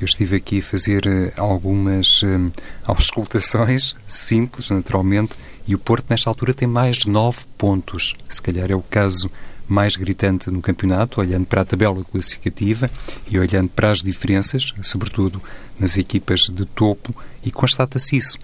Eu 0.01 0.05
estive 0.05 0.35
aqui 0.35 0.59
a 0.59 0.63
fazer 0.65 1.07
eh, 1.07 1.33
algumas 1.37 2.25
um, 2.25 2.51
auscultações 2.85 3.95
simples, 4.05 4.69
naturalmente, 4.69 5.37
e 5.65 5.77
o 5.77 5.79
Porto, 5.79 6.07
nesta 6.11 6.29
altura, 6.29 6.53
tem 6.53 6.67
mais 6.67 6.97
de 6.97 7.09
9 7.09 7.39
pontos. 7.57 8.17
Se 8.29 8.43
calhar 8.43 8.69
é 8.69 8.75
o 8.75 8.83
caso 8.83 9.31
mais 9.69 9.95
gritante 9.95 10.51
no 10.51 10.61
campeonato, 10.61 11.21
olhando 11.21 11.47
para 11.47 11.61
a 11.61 11.65
tabela 11.65 12.03
classificativa 12.03 12.91
e 13.29 13.39
olhando 13.39 13.69
para 13.69 13.93
as 13.93 14.03
diferenças, 14.03 14.75
sobretudo 14.83 15.41
nas 15.79 15.97
equipas 15.99 16.41
de 16.53 16.65
topo, 16.65 17.15
e 17.45 17.53
constata-se 17.53 18.17
isso, 18.17 18.41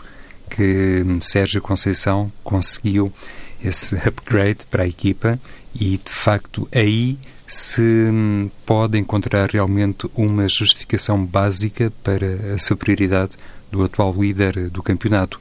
que 0.55 1.05
Sérgio 1.23 1.63
Conceição 1.63 2.31
conseguiu 2.45 3.11
esse 3.65 3.97
upgrade 4.07 4.67
para 4.71 4.83
a 4.83 4.87
equipa 4.87 5.41
e, 5.75 5.97
de 5.97 6.13
facto, 6.13 6.69
aí 6.75 7.19
se 7.47 8.11
pode 8.67 8.99
encontrar 8.99 9.51
realmente 9.51 10.09
uma 10.15 10.49
justificação 10.49 11.25
básica 11.25 11.93
para 12.03 12.55
a 12.55 12.59
superioridade 12.59 13.37
do 13.71 13.83
atual 13.83 14.15
líder 14.15 14.69
do 14.69 14.83
campeonato. 14.83 15.41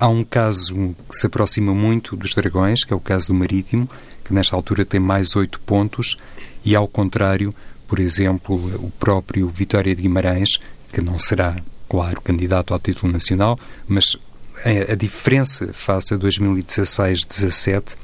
Há 0.00 0.08
um 0.08 0.24
caso 0.24 0.94
que 1.08 1.16
se 1.16 1.26
aproxima 1.26 1.74
muito 1.74 2.16
dos 2.16 2.34
Dragões, 2.34 2.84
que 2.84 2.92
é 2.92 2.96
o 2.96 3.00
caso 3.00 3.28
do 3.28 3.34
Marítimo, 3.34 3.88
que 4.24 4.32
nesta 4.32 4.56
altura 4.56 4.84
tem 4.84 5.00
mais 5.00 5.36
oito 5.36 5.60
pontos, 5.60 6.16
e 6.64 6.74
ao 6.76 6.86
contrário, 6.86 7.54
por 7.86 7.98
exemplo, 7.98 8.54
o 8.76 8.90
próprio 8.98 9.48
Vitória 9.48 9.94
de 9.94 10.02
Guimarães, 10.02 10.58
que 10.92 11.00
não 11.00 11.18
será, 11.18 11.56
claro, 11.88 12.20
candidato 12.20 12.72
ao 12.72 12.80
título 12.80 13.12
nacional, 13.12 13.58
mas 13.86 14.16
a, 14.64 14.94
diferença 14.94 15.72
face 15.72 16.14
a 16.14 16.18
2016-17 16.18 17.96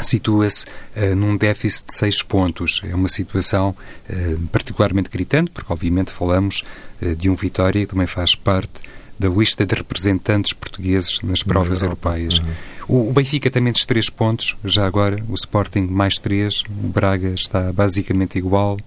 situa-se 0.00 0.64
uh, 0.96 1.14
num 1.16 1.36
déficit 1.36 1.86
de 1.88 1.94
seis 1.94 2.22
pontos. 2.22 2.80
É 2.84 2.94
uma 2.94 3.08
situação 3.08 3.74
uh, 4.08 4.38
particularmente 4.48 5.10
gritante, 5.10 5.50
porque 5.50 5.72
obviamente 5.72 6.12
falamos 6.12 6.62
uh, 7.02 7.14
de 7.14 7.28
um 7.28 7.34
Vitória 7.34 7.84
que 7.84 7.92
também 7.92 8.06
faz 8.06 8.34
parte 8.34 8.82
da 9.18 9.28
lista 9.28 9.66
de 9.66 9.74
representantes 9.74 10.52
portugueses 10.52 11.20
nas 11.22 11.42
provas 11.42 11.82
europeias. 11.82 12.40
Uhum. 12.88 13.08
O 13.08 13.12
Benfica 13.12 13.50
tem 13.50 13.60
menos 13.60 13.84
3 13.84 14.10
pontos, 14.10 14.56
já 14.64 14.86
agora, 14.86 15.18
o 15.28 15.34
Sporting 15.34 15.82
mais 15.82 16.20
3, 16.20 16.62
o 16.84 16.88
Braga 16.88 17.30
está 17.30 17.72
basicamente 17.72 18.38
igual, 18.38 18.78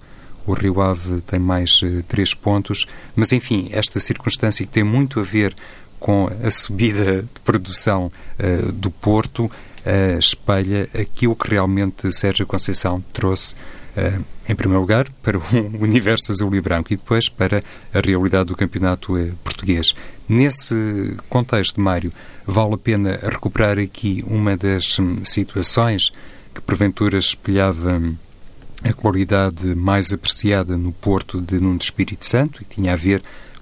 o 0.48 0.54
Rio 0.54 0.82
Ave 0.82 1.20
tem 1.22 1.38
mais 1.38 1.82
3 2.08 2.34
pontos, 2.34 2.88
mas 3.14 3.34
enfim, 3.34 3.68
esta 3.74 4.00
circunstância 4.00 4.66
que 4.66 4.72
tem 4.72 4.86
muito 4.86 5.20
a 5.20 5.24
ver 5.24 5.54
com 6.02 6.28
a 6.44 6.50
subida 6.50 7.22
de 7.22 7.42
produção 7.46 8.08
uh, 8.40 8.72
do 8.72 8.90
Porto 8.90 9.46
uh, 9.46 10.20
espelha 10.20 10.90
aquilo 11.00 11.36
que 11.36 11.52
realmente 11.52 12.12
Sérgio 12.12 12.46
Conceição 12.46 13.02
trouxe 13.14 13.56
Uh, 13.92 14.24
em 14.48 14.56
primeiro 14.56 14.80
lugar, 14.80 15.06
para 15.22 15.38
o 15.38 15.44
universo 15.84 16.32
azul 16.32 16.56
e 16.56 16.62
branco 16.62 16.94
e 16.94 16.96
depois 16.96 17.28
para 17.28 17.62
a 17.94 18.00
realidade 18.00 18.46
do 18.46 18.56
campeonato 18.56 19.14
português. 19.44 19.94
Nesse 20.30 21.18
contexto, 21.28 21.82
Mário, 21.82 22.10
vale 22.48 22.76
a 22.76 22.78
pena 22.78 23.20
recuperar 23.22 23.78
aqui 23.78 24.24
uma 24.26 24.56
das 24.56 24.98
hum, 24.98 25.26
situações 25.26 26.10
que 26.56 26.62
porventura 26.62 27.18
espelhava 27.18 27.98
hum, 27.98 28.16
a 28.84 28.94
qualidade 28.94 29.76
mais 29.76 30.14
apreciada 30.14 30.78
no 30.78 30.94
Porto 30.94 31.42
de 31.42 31.60
Nuno 31.60 31.78
Espírito 31.78 32.26
Santo 32.26 32.62
e 32.62 32.66
tinha 32.66 32.94
a 32.94 32.96
ver 32.96 33.22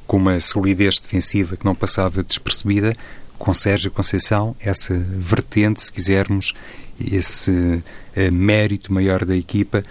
com 0.09 0.17
uma 0.17 0.39
solidez 0.39 0.99
defensiva 0.99 1.55
que 1.55 1.63
não 1.63 1.75
passava 1.75 2.23
despercebida, 2.23 2.95
com 3.37 3.53
Sérgio 3.53 3.91
Conceição, 3.91 4.55
essa 4.59 4.97
vertente, 4.97 5.83
se 5.83 5.93
quisermos, 5.93 6.55
esse 6.99 7.51
uh, 7.51 8.31
mérito 8.33 8.91
maior 8.91 9.23
da 9.23 9.37
equipa 9.37 9.83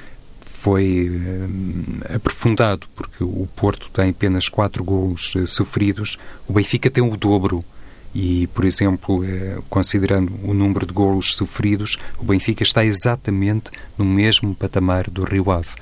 foi 0.44 1.08
uh, 1.08 2.16
aprofundado, 2.16 2.84
porque 2.96 3.22
o 3.22 3.48
Porto 3.54 3.88
tem 3.90 4.10
apenas 4.10 4.48
quatro 4.48 4.82
golos 4.82 5.36
uh, 5.36 5.46
sofridos, 5.46 6.18
o 6.48 6.52
Benfica 6.52 6.90
tem 6.90 7.04
o 7.04 7.16
dobro. 7.16 7.62
E, 8.12 8.48
por 8.48 8.64
exemplo, 8.64 9.22
considerando 9.68 10.32
o 10.42 10.52
número 10.52 10.86
de 10.86 10.94
golos 10.94 11.34
sofridos, 11.34 11.96
o 12.18 12.24
Benfica 12.24 12.64
está 12.64 12.84
exatamente 12.84 13.70
no 13.96 14.04
mesmo 14.04 14.52
patamar 14.54 15.08
do 15.08 15.22
Rio 15.22 15.50
Ave. 15.52 15.74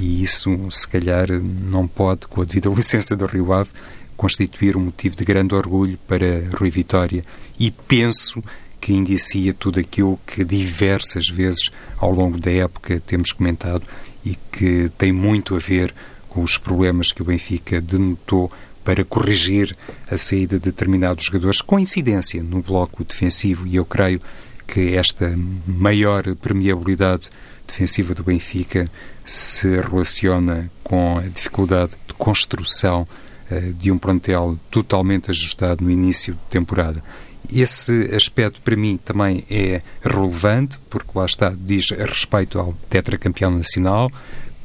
E 0.00 0.22
isso, 0.22 0.50
se 0.70 0.88
calhar, 0.88 1.28
não 1.30 1.86
pode, 1.86 2.26
com 2.26 2.40
a 2.40 2.44
devida 2.44 2.70
licença 2.70 3.14
do 3.14 3.26
Rio 3.26 3.52
Ave, 3.52 3.70
constituir 4.16 4.74
um 4.74 4.80
motivo 4.80 5.14
de 5.14 5.24
grande 5.24 5.54
orgulho 5.54 5.98
para 6.08 6.38
Rui 6.56 6.70
Vitória. 6.70 7.22
E 7.58 7.70
penso 7.70 8.42
que 8.80 8.94
indicia 8.94 9.52
tudo 9.52 9.78
aquilo 9.78 10.18
que 10.26 10.42
diversas 10.42 11.28
vezes 11.28 11.70
ao 11.98 12.10
longo 12.10 12.38
da 12.38 12.50
época 12.50 12.98
temos 13.06 13.30
comentado 13.30 13.82
e 14.24 14.36
que 14.50 14.90
tem 14.96 15.12
muito 15.12 15.54
a 15.54 15.58
ver 15.58 15.94
com 16.30 16.42
os 16.42 16.56
problemas 16.56 17.12
que 17.12 17.20
o 17.20 17.24
Benfica 17.26 17.78
denotou 17.78 18.50
para 18.82 19.04
corrigir 19.04 19.76
a 20.10 20.16
saída 20.16 20.58
de 20.58 20.70
determinados 20.70 21.26
jogadores, 21.26 21.60
com 21.60 21.78
incidência 21.78 22.42
no 22.42 22.62
bloco 22.62 23.04
defensivo, 23.04 23.66
e 23.66 23.76
eu 23.76 23.84
creio 23.84 24.18
que 24.66 24.94
esta 24.94 25.34
maior 25.66 26.22
permeabilidade 26.36 27.28
defensiva 27.70 28.14
do 28.14 28.22
Benfica 28.22 28.86
se 29.24 29.68
relaciona 29.80 30.70
com 30.82 31.18
a 31.18 31.22
dificuldade 31.22 31.92
de 32.06 32.14
construção 32.14 33.06
uh, 33.50 33.72
de 33.74 33.90
um 33.90 33.98
plantel 33.98 34.58
totalmente 34.70 35.30
ajustado 35.30 35.84
no 35.84 35.90
início 35.90 36.34
de 36.34 36.40
temporada. 36.50 37.02
Esse 37.52 38.14
aspecto, 38.14 38.60
para 38.62 38.76
mim, 38.76 38.96
também 38.96 39.44
é 39.50 39.82
relevante, 40.02 40.78
porque 40.88 41.10
lá 41.14 41.24
está, 41.24 41.52
diz 41.58 41.90
respeito 41.90 42.58
ao 42.58 42.74
tetracampeão 42.88 43.50
nacional, 43.50 44.10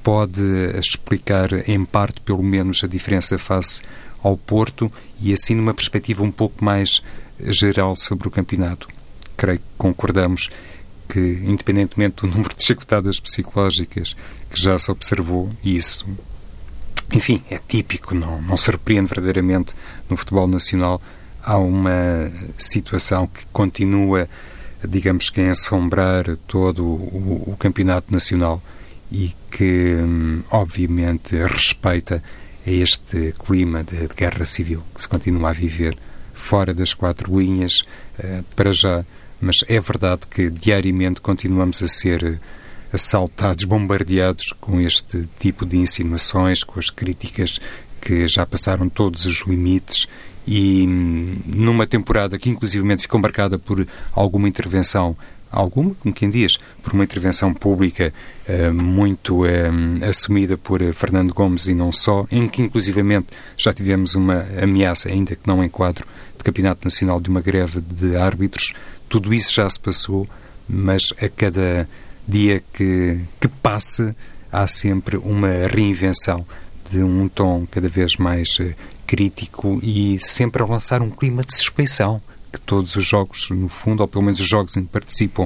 pode 0.04 0.42
explicar, 0.78 1.50
em 1.68 1.84
parte, 1.84 2.22
pelo 2.22 2.44
menos, 2.44 2.84
a 2.84 2.88
diferença 2.88 3.40
face 3.40 3.82
ao 4.22 4.38
Porto 4.38 4.92
e, 5.20 5.34
assim, 5.34 5.56
numa 5.56 5.74
perspectiva 5.74 6.22
um 6.22 6.32
pouco 6.32 6.64
mais 6.64 7.02
geral 7.40 7.96
sobre 7.96 8.28
o 8.28 8.32
campeonato. 8.32 8.88
Creio 9.36 9.58
que 9.58 9.66
concordamos 9.78 10.50
que, 11.08 11.20
independentemente 11.20 12.26
do 12.26 12.32
número 12.36 12.56
de 12.56 12.64
chicotadas 12.64 13.20
psicológicas 13.20 14.16
que 14.50 14.60
já 14.60 14.78
se 14.78 14.92
observou, 14.92 15.50
isso, 15.64 16.06
enfim, 17.14 17.44
é 17.50 17.60
típico, 17.60 18.16
não, 18.16 18.42
não 18.42 18.58
surpreende 18.58 19.10
verdadeiramente 19.10 19.74
no 20.10 20.18
futebol 20.18 20.48
nacional 20.48 21.02
há 21.46 21.58
uma 21.58 22.32
situação 22.58 23.28
que 23.28 23.46
continua, 23.54 24.28
digamos 24.88 25.30
que, 25.30 25.40
a 25.42 25.50
ensombrar 25.50 26.36
todo 26.48 26.84
o, 26.84 27.52
o 27.52 27.58
campeonato 27.58 28.12
nacional 28.12 28.62
e 29.12 29.32
que, 29.52 29.96
hum, 29.96 30.42
obviamente, 30.50 31.36
respeita 31.44 32.22
este 32.66 33.34
clima 33.46 33.84
de, 33.84 34.08
de, 34.08 34.16
guerra 34.16 34.44
civil 34.44 34.82
que 34.94 35.02
se 35.02 35.08
continua 35.08 35.52
a 35.52 35.54
viver 35.54 35.96
fora 36.34 36.74
das 36.74 36.94
quatro 36.94 37.40
linhas, 37.40 37.84
uh, 38.20 38.44
para 38.56 38.72
já. 38.72 39.06
Mas 39.46 39.64
é 39.68 39.80
verdade 39.80 40.22
que 40.26 40.50
diariamente 40.50 41.22
continuamos 41.22 41.84
a 41.84 41.88
ser 41.88 42.42
assaltados, 42.92 43.64
bombardeados 43.66 44.52
com 44.60 44.82
este 44.82 45.30
tipo 45.38 45.68
de 45.68 45.78
insinuações, 45.78 46.64
com 46.64 46.80
as 46.80 46.90
críticas 46.90 47.60
que 48.02 48.28
já 48.28 48.44
passaram 48.44 48.90
todos 48.90 49.28
os 49.28 49.44
limites 49.46 50.08
e 50.48 50.88
numa 50.88 51.86
temporada 51.86 52.40
que 52.40 52.50
inclusivamente 52.50 53.04
ficou 53.04 53.20
marcada 53.20 53.60
por 53.60 53.86
alguma 54.16 54.48
intervenção 54.48 55.16
alguma, 55.52 55.96
como 55.96 56.14
quem 56.14 56.30
diz, 56.30 56.58
por 56.84 56.94
uma 56.94 57.04
intervenção 57.04 57.54
pública 57.54 58.14
uh, 58.48 58.74
muito 58.74 59.46
uh, 59.46 59.48
assumida 60.08 60.58
por 60.58 60.82
Fernando 60.94 61.34
Gomes 61.34 61.68
e 61.68 61.74
não 61.74 61.92
só, 61.92 62.26
em 62.32 62.48
que 62.48 62.62
inclusivamente 62.62 63.28
já 63.56 63.74
tivemos 63.74 64.16
uma 64.16 64.46
ameaça, 64.62 65.10
ainda 65.10 65.36
que 65.36 65.48
não 65.48 65.64
em 65.64 65.70
quadro 65.70 66.06
de 66.38 66.44
Campeonato 66.44 66.82
Nacional, 66.84 67.22
de 67.22 67.30
uma 67.30 67.42
greve 67.42 67.80
de 67.82 68.18
árbitros. 68.18 68.74
Tudo 69.16 69.34
isso 69.34 69.54
já 69.54 69.70
se 69.70 69.80
passou, 69.80 70.28
mas 70.68 71.14
a 71.22 71.30
cada 71.30 71.88
dia 72.28 72.62
que, 72.74 73.18
que 73.40 73.48
passe, 73.48 74.14
há 74.52 74.68
sempre 74.68 75.16
uma 75.16 75.68
reinvenção 75.70 76.46
de 76.92 77.02
um 77.02 77.30
tom 77.30 77.66
cada 77.72 77.88
vez 77.88 78.18
mais 78.18 78.60
uh, 78.60 78.76
crítico 79.08 79.80
e 79.82 80.20
sempre 80.20 80.62
a 80.62 80.66
lançar 80.66 81.02
um 81.02 81.10
clima 81.10 81.44
de 81.44 81.56
suspeição 81.56 82.20
que 82.52 82.60
todos 82.60 82.98
os 82.98 83.06
jogos, 83.06 83.50
no 83.52 83.70
fundo, 83.70 84.02
ou 84.02 84.08
pelo 84.10 84.26
menos 84.26 84.42
os 84.42 84.48
jogos 84.50 84.76
em 84.76 84.84
que 84.84 84.90
participam 84.92 85.46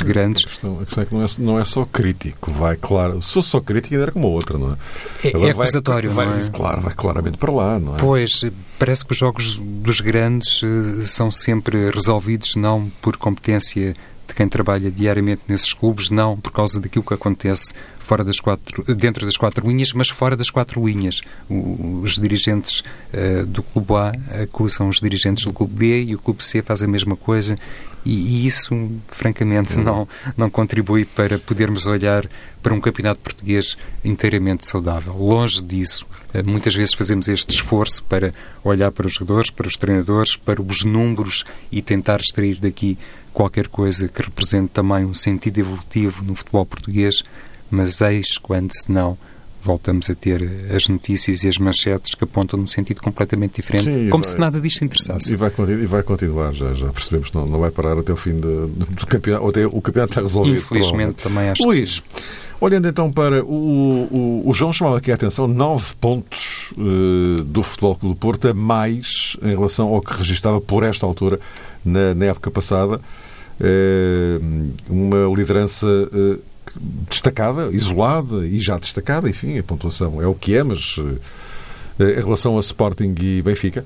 grandes. 0.00 0.44
A 0.44 0.48
questão, 0.48 0.80
a 0.80 0.84
questão 0.84 1.02
é 1.02 1.06
que 1.06 1.14
não 1.14 1.22
é, 1.22 1.26
não 1.38 1.60
é, 1.60 1.64
só 1.64 1.84
crítico, 1.84 2.52
vai 2.52 2.76
claro. 2.76 3.20
Se 3.22 3.32
fosse 3.32 3.48
só 3.48 3.60
crítico, 3.60 3.94
era 3.94 4.12
como 4.12 4.26
a 4.26 4.30
outra, 4.30 4.58
não 4.58 4.72
é? 4.72 4.76
É, 5.24 5.48
é 5.48 5.50
acusatório, 5.50 6.10
vai, 6.10 6.26
não 6.26 6.38
é? 6.38 6.50
Claro, 6.50 6.80
vai 6.80 6.94
claramente 6.94 7.38
para 7.38 7.52
lá, 7.52 7.78
não 7.78 7.96
é? 7.96 7.98
Pois, 7.98 8.44
parece 8.78 9.04
que 9.04 9.12
os 9.12 9.18
jogos 9.18 9.58
dos 9.58 10.00
grandes 10.00 10.62
uh, 10.62 11.04
são 11.04 11.30
sempre 11.30 11.90
resolvidos 11.90 12.56
não 12.56 12.90
por 13.00 13.16
competência 13.16 13.94
de 14.26 14.34
quem 14.34 14.48
trabalha 14.48 14.90
diariamente 14.90 15.42
nesses 15.46 15.72
clubes, 15.72 16.10
não 16.10 16.36
por 16.36 16.50
causa 16.52 16.80
daquilo 16.80 17.04
que 17.04 17.14
acontece 17.14 17.72
fora 17.98 18.24
das 18.24 18.40
quatro, 18.40 18.94
dentro 18.94 19.24
das 19.24 19.36
quatro 19.36 19.66
linhas, 19.66 19.92
mas 19.92 20.08
fora 20.08 20.36
das 20.36 20.50
quatro 20.50 20.84
linhas. 20.84 21.20
Os 21.48 22.18
dirigentes 22.18 22.82
uh, 23.12 23.46
do 23.46 23.62
Clube 23.62 23.94
A 23.94 24.12
acusam 24.42 24.88
os 24.88 25.00
dirigentes 25.00 25.44
do 25.44 25.52
Clube 25.52 25.74
B 25.74 26.02
e 26.04 26.14
o 26.14 26.18
Clube 26.18 26.42
C 26.44 26.62
faz 26.62 26.82
a 26.82 26.86
mesma 26.86 27.16
coisa 27.16 27.56
e, 28.06 28.12
e 28.12 28.46
isso, 28.46 28.88
francamente, 29.08 29.76
não, 29.76 30.06
não 30.36 30.48
contribui 30.48 31.04
para 31.04 31.40
podermos 31.40 31.86
olhar 31.88 32.24
para 32.62 32.72
um 32.72 32.80
campeonato 32.80 33.20
português 33.20 33.76
inteiramente 34.04 34.64
saudável. 34.64 35.12
Longe 35.12 35.60
disso. 35.60 36.06
Eh, 36.32 36.42
muitas 36.48 36.74
vezes 36.74 36.94
fazemos 36.94 37.26
este 37.26 37.56
esforço 37.56 38.04
para 38.04 38.30
olhar 38.62 38.92
para 38.92 39.08
os 39.08 39.14
jogadores, 39.14 39.50
para 39.50 39.66
os 39.66 39.76
treinadores, 39.76 40.36
para 40.36 40.62
os 40.62 40.84
números 40.84 41.44
e 41.72 41.82
tentar 41.82 42.20
extrair 42.20 42.60
daqui 42.60 42.96
qualquer 43.32 43.66
coisa 43.66 44.06
que 44.06 44.22
represente 44.22 44.68
também 44.68 45.04
um 45.04 45.12
sentido 45.12 45.58
evolutivo 45.58 46.22
no 46.22 46.36
futebol 46.36 46.64
português, 46.64 47.24
mas 47.68 48.00
eis 48.00 48.38
quando, 48.38 48.72
se 48.72 48.90
não, 48.90 49.18
voltamos 49.66 50.08
a 50.08 50.14
ter 50.14 50.42
as 50.74 50.88
notícias 50.88 51.44
e 51.44 51.48
as 51.48 51.58
manchetes 51.58 52.14
que 52.14 52.24
apontam 52.24 52.58
num 52.58 52.66
sentido 52.66 53.02
completamente 53.02 53.56
diferente, 53.56 53.84
Sim, 53.84 54.08
como 54.10 54.22
vai, 54.22 54.32
se 54.32 54.38
nada 54.38 54.60
disto 54.60 54.84
interessasse. 54.84 55.32
E 55.32 55.36
vai, 55.36 55.50
e 55.68 55.86
vai 55.86 56.02
continuar, 56.02 56.54
já, 56.54 56.72
já 56.72 56.88
percebemos, 56.88 57.32
não, 57.32 57.46
não 57.46 57.58
vai 57.58 57.70
parar 57.70 57.98
até 57.98 58.12
o 58.12 58.16
fim 58.16 58.34
de, 58.34 58.40
do 58.40 59.06
campeonato, 59.06 59.44
ou 59.44 59.50
até 59.50 59.66
o 59.66 59.80
campeonato 59.82 60.12
está 60.12 60.22
resolvido. 60.22 60.56
Infelizmente 60.56 61.22
também 61.22 61.50
acho 61.50 61.62
Luís, 61.64 62.00
que 62.00 62.20
sim. 62.20 62.46
Olhando 62.58 62.88
então 62.88 63.12
para 63.12 63.44
o, 63.44 64.08
o, 64.10 64.42
o, 64.48 64.54
João 64.54 64.72
chamava 64.72 64.96
aqui 64.96 65.10
a 65.10 65.14
atenção, 65.14 65.46
nove 65.46 65.94
pontos 66.00 66.72
uh, 66.72 67.44
do 67.44 67.62
Futebol 67.62 67.94
Clube 67.96 68.14
do 68.14 68.18
Porto 68.18 68.48
a 68.48 68.54
mais 68.54 69.36
em 69.42 69.50
relação 69.50 69.88
ao 69.88 70.00
que 70.00 70.14
registrava 70.14 70.58
por 70.58 70.82
esta 70.82 71.04
altura 71.04 71.38
na, 71.84 72.14
na 72.14 72.26
época 72.26 72.50
passada. 72.50 72.98
Uh, 73.60 74.70
uma 74.88 75.36
liderança 75.36 75.86
uh, 75.86 76.38
destacada, 77.08 77.70
isolada 77.72 78.46
e 78.46 78.58
já 78.58 78.78
destacada, 78.78 79.28
enfim, 79.28 79.58
a 79.58 79.62
pontuação 79.62 80.20
é 80.20 80.26
o 80.26 80.34
que 80.34 80.54
é, 80.54 80.62
mas 80.62 80.96
em 81.98 82.20
relação 82.20 82.56
a 82.56 82.60
Sporting 82.60 83.14
e 83.20 83.42
Benfica. 83.42 83.84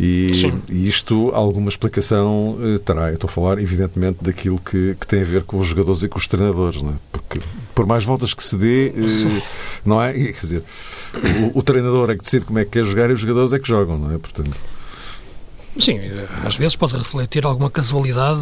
E, 0.00 0.30
e, 0.70 0.86
isto, 0.86 1.32
alguma 1.34 1.68
explicação 1.68 2.56
terá. 2.84 3.08
Eu 3.08 3.14
estou 3.14 3.28
a 3.28 3.32
falar, 3.32 3.58
evidentemente, 3.60 4.18
daquilo 4.22 4.58
que, 4.58 4.94
que 4.98 5.06
tem 5.06 5.22
a 5.22 5.24
ver 5.24 5.42
com 5.42 5.58
os 5.58 5.66
jogadores 5.66 6.04
e 6.04 6.08
com 6.08 6.18
os 6.18 6.26
treinadores, 6.28 6.80
não 6.80 6.90
é? 6.90 6.94
Porque 7.10 7.40
por 7.74 7.86
mais 7.86 8.04
voltas 8.04 8.32
que 8.32 8.42
se 8.42 8.56
dê, 8.56 8.88
eh, 8.88 9.42
não 9.84 10.00
é? 10.00 10.12
Quer 10.14 10.32
dizer, 10.32 10.62
o, 11.52 11.58
o, 11.58 11.62
treinador 11.62 12.10
é 12.10 12.16
que 12.16 12.22
decide 12.22 12.44
como 12.44 12.60
é 12.60 12.64
que 12.64 12.72
quer 12.72 12.84
jogar 12.84 13.10
e 13.10 13.12
os 13.12 13.20
jogadores 13.20 13.52
é 13.52 13.58
que 13.58 13.66
jogam, 13.66 13.98
não 13.98 14.14
é? 14.14 14.18
Portanto. 14.18 14.56
Sim, 15.78 16.00
às 16.44 16.56
vezes 16.56 16.74
pode 16.74 16.96
refletir 16.96 17.46
alguma 17.46 17.70
casualidade 17.70 18.40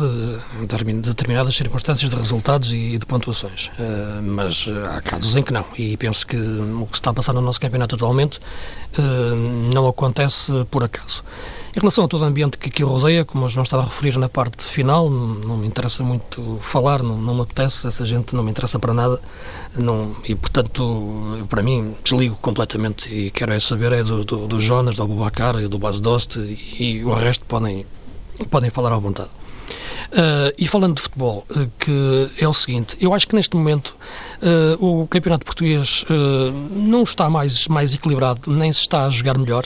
em 0.87 1.01
determinadas 1.01 1.55
circunstâncias 1.55 2.11
de 2.11 2.17
resultados 2.17 2.73
e 2.73 2.97
de 2.97 3.05
pontuações, 3.05 3.71
eh, 3.79 4.21
mas 4.23 4.67
eh, 4.67 4.89
há 4.89 5.03
casos 5.03 5.37
em 5.37 5.43
que 5.43 5.53
não. 5.53 5.65
E 5.77 5.99
penso 5.99 6.27
que 6.27 6.37
o 6.37 6.87
que 6.87 6.97
está 6.97 7.11
a 7.11 7.15
passar 7.15 7.35
no 7.35 7.43
nosso 7.43 7.61
campeonato 7.61 7.95
atualmente 7.95 8.41
não 9.75 9.87
acontece 9.87 10.65
por 10.71 10.83
acaso. 10.83 11.23
Em 11.77 11.79
relação 11.79 12.07
a 12.07 12.09
todo 12.09 12.23
o 12.23 12.25
ambiente 12.25 12.57
que 12.57 12.71
aqui 12.71 12.83
rodeia, 12.83 13.23
como 13.23 13.45
eu 13.45 13.51
não 13.55 13.63
estava 13.63 13.83
a 13.83 13.85
referir 13.85 14.17
na 14.17 14.31
parte 14.31 14.65
final, 14.65 15.11
não, 15.11 15.27
não 15.35 15.57
me 15.59 15.67
interessa 15.67 16.03
muito 16.03 16.57
falar, 16.63 17.03
não, 17.03 17.19
não, 17.19 17.35
me 17.35 17.43
apetece, 17.43 17.87
essa 17.87 18.07
gente 18.07 18.35
não 18.35 18.43
me 18.43 18.51
interessa 18.51 18.79
para 18.79 18.95
nada, 18.95 19.21
não, 19.75 20.17
e 20.27 20.35
portanto, 20.35 21.45
para 21.51 21.63
mim, 21.63 21.95
desligo 22.03 22.35
completamente 22.37 23.15
e 23.15 23.31
quero 23.31 23.53
é 23.53 23.61
saber 23.61 23.93
é 23.93 24.03
do, 24.03 24.25
do, 24.25 24.47
do 24.47 24.59
Jonas, 24.59 24.97
do 24.97 25.05
e 25.61 25.69
do 25.69 25.77
Bas 25.77 26.01
Dost 26.01 26.39
e 26.39 27.05
o 27.05 27.13
resto 27.13 27.45
podem, 27.45 27.85
podem 28.49 28.71
falar 28.71 28.95
à 28.95 28.99
vontade. 28.99 29.29
Uh, 30.07 30.55
e 30.57 30.67
falando 30.69 30.97
de 30.97 31.03
futebol, 31.03 31.45
uh, 31.51 31.71
que 31.79 32.31
é 32.39 32.47
o 32.47 32.55
seguinte, 32.55 32.97
eu 33.01 33.13
acho 33.13 33.27
que 33.27 33.35
neste 33.35 33.57
momento 33.57 33.97
uh, 34.41 35.03
o 35.03 35.07
campeonato 35.09 35.45
português 35.45 36.05
não 36.71 37.03
está 37.03 37.29
mais, 37.29 37.67
mais 37.69 37.95
equilibrado, 37.95 38.51
nem 38.51 38.73
se 38.73 38.81
está 38.81 39.07
a 39.07 39.11
jogar 39.11 39.37
melhor, 39.37 39.65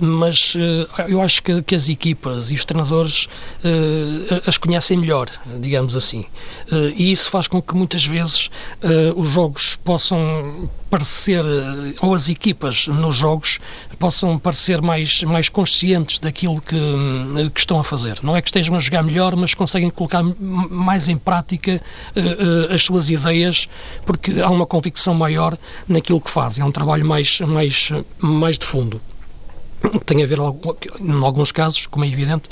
mas 0.00 0.54
eu 1.08 1.20
acho 1.20 1.42
que, 1.42 1.62
que, 1.62 1.74
as 1.74 1.88
equipas 1.88 2.50
e 2.50 2.54
os 2.54 2.64
treinadores 2.64 3.28
as 4.46 4.58
conhecem 4.58 4.96
melhor, 4.96 5.28
digamos 5.58 5.96
assim. 5.96 6.24
e 6.96 7.10
isso 7.10 7.30
faz 7.30 7.48
com 7.48 7.60
que 7.60 7.74
muitas 7.74 8.04
vezes 8.04 8.50
os 9.16 9.30
jogos 9.30 9.76
possam 9.76 10.68
parecer, 10.90 11.42
ou 12.00 12.14
as 12.14 12.28
equipas 12.28 12.86
nos 12.86 13.16
jogos 13.16 13.58
possam 13.98 14.38
parecer 14.38 14.82
mais, 14.82 15.22
mais 15.22 15.48
conscientes 15.48 16.18
daquilo 16.18 16.60
que, 16.60 16.76
que 17.54 17.60
estão 17.60 17.80
a 17.80 17.84
fazer. 17.84 18.18
Não 18.22 18.36
é 18.36 18.42
que 18.42 18.48
estejam 18.48 18.76
a 18.76 18.80
jogar 18.82 19.02
melhor, 19.02 19.36
mas 19.36 19.54
conseguem 19.54 19.90
colocar 19.90 20.22
mais 20.22 21.08
em 21.08 21.16
prática 21.16 21.80
uh, 22.16 22.72
as 22.72 22.82
suas 22.82 23.10
ideias, 23.10 23.68
porque 24.04 24.40
há 24.40 24.48
uma 24.50 24.66
convicção 24.66 25.14
maior 25.14 25.56
naquilo 25.88 26.20
que 26.20 26.30
fazem. 26.30 26.62
É 26.62 26.66
um 26.66 26.72
trabalho 26.72 27.04
mais, 27.04 27.40
mais, 27.40 27.92
mais 28.18 28.58
de 28.58 28.66
fundo. 28.66 29.00
Tem 30.06 30.22
a 30.22 30.26
ver, 30.26 30.38
em 31.00 31.22
alguns 31.22 31.50
casos, 31.50 31.86
como 31.86 32.04
é 32.04 32.08
evidente, 32.08 32.48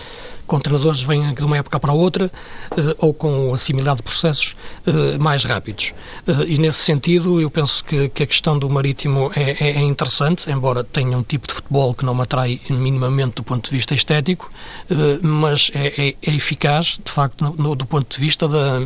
com 0.51 0.59
treinadores 0.59 1.03
que 1.03 1.07
vêm 1.07 1.33
de 1.33 1.45
uma 1.45 1.59
época 1.59 1.79
para 1.79 1.93
outra 1.93 2.27
uh, 2.27 2.95
ou 2.99 3.15
com 3.15 3.55
assimilado 3.55 4.03
processos 4.03 4.57
uh, 4.85 5.23
mais 5.23 5.45
rápidos. 5.45 5.95
Uh, 6.27 6.43
e 6.45 6.59
nesse 6.59 6.81
sentido, 6.81 7.41
eu 7.41 7.49
penso 7.49 7.85
que, 7.85 8.09
que 8.09 8.25
a 8.25 8.27
questão 8.27 8.59
do 8.59 8.69
Marítimo 8.69 9.31
é, 9.37 9.53
é, 9.53 9.71
é, 9.77 9.81
interessante, 9.81 10.51
embora 10.51 10.83
tenha 10.83 11.17
um 11.17 11.23
tipo 11.23 11.47
de 11.47 11.55
futebol 11.55 11.95
que 11.95 12.05
não 12.05 12.17
me 12.17 12.23
atrai 12.23 12.61
minimamente 12.69 13.37
do 13.37 13.45
ponto 13.45 13.71
de 13.71 13.77
vista 13.77 13.95
estético, 13.95 14.51
mas 15.23 15.71
é, 15.73 15.87
é, 15.87 16.17
é, 16.21 16.35
eficaz, 16.35 16.99
de 17.05 17.13
facto, 17.13 17.55
no, 17.57 17.77
do 17.77 17.87
ponto 17.87 18.13
de 18.13 18.21
vista 18.21 18.49
da 18.49 18.83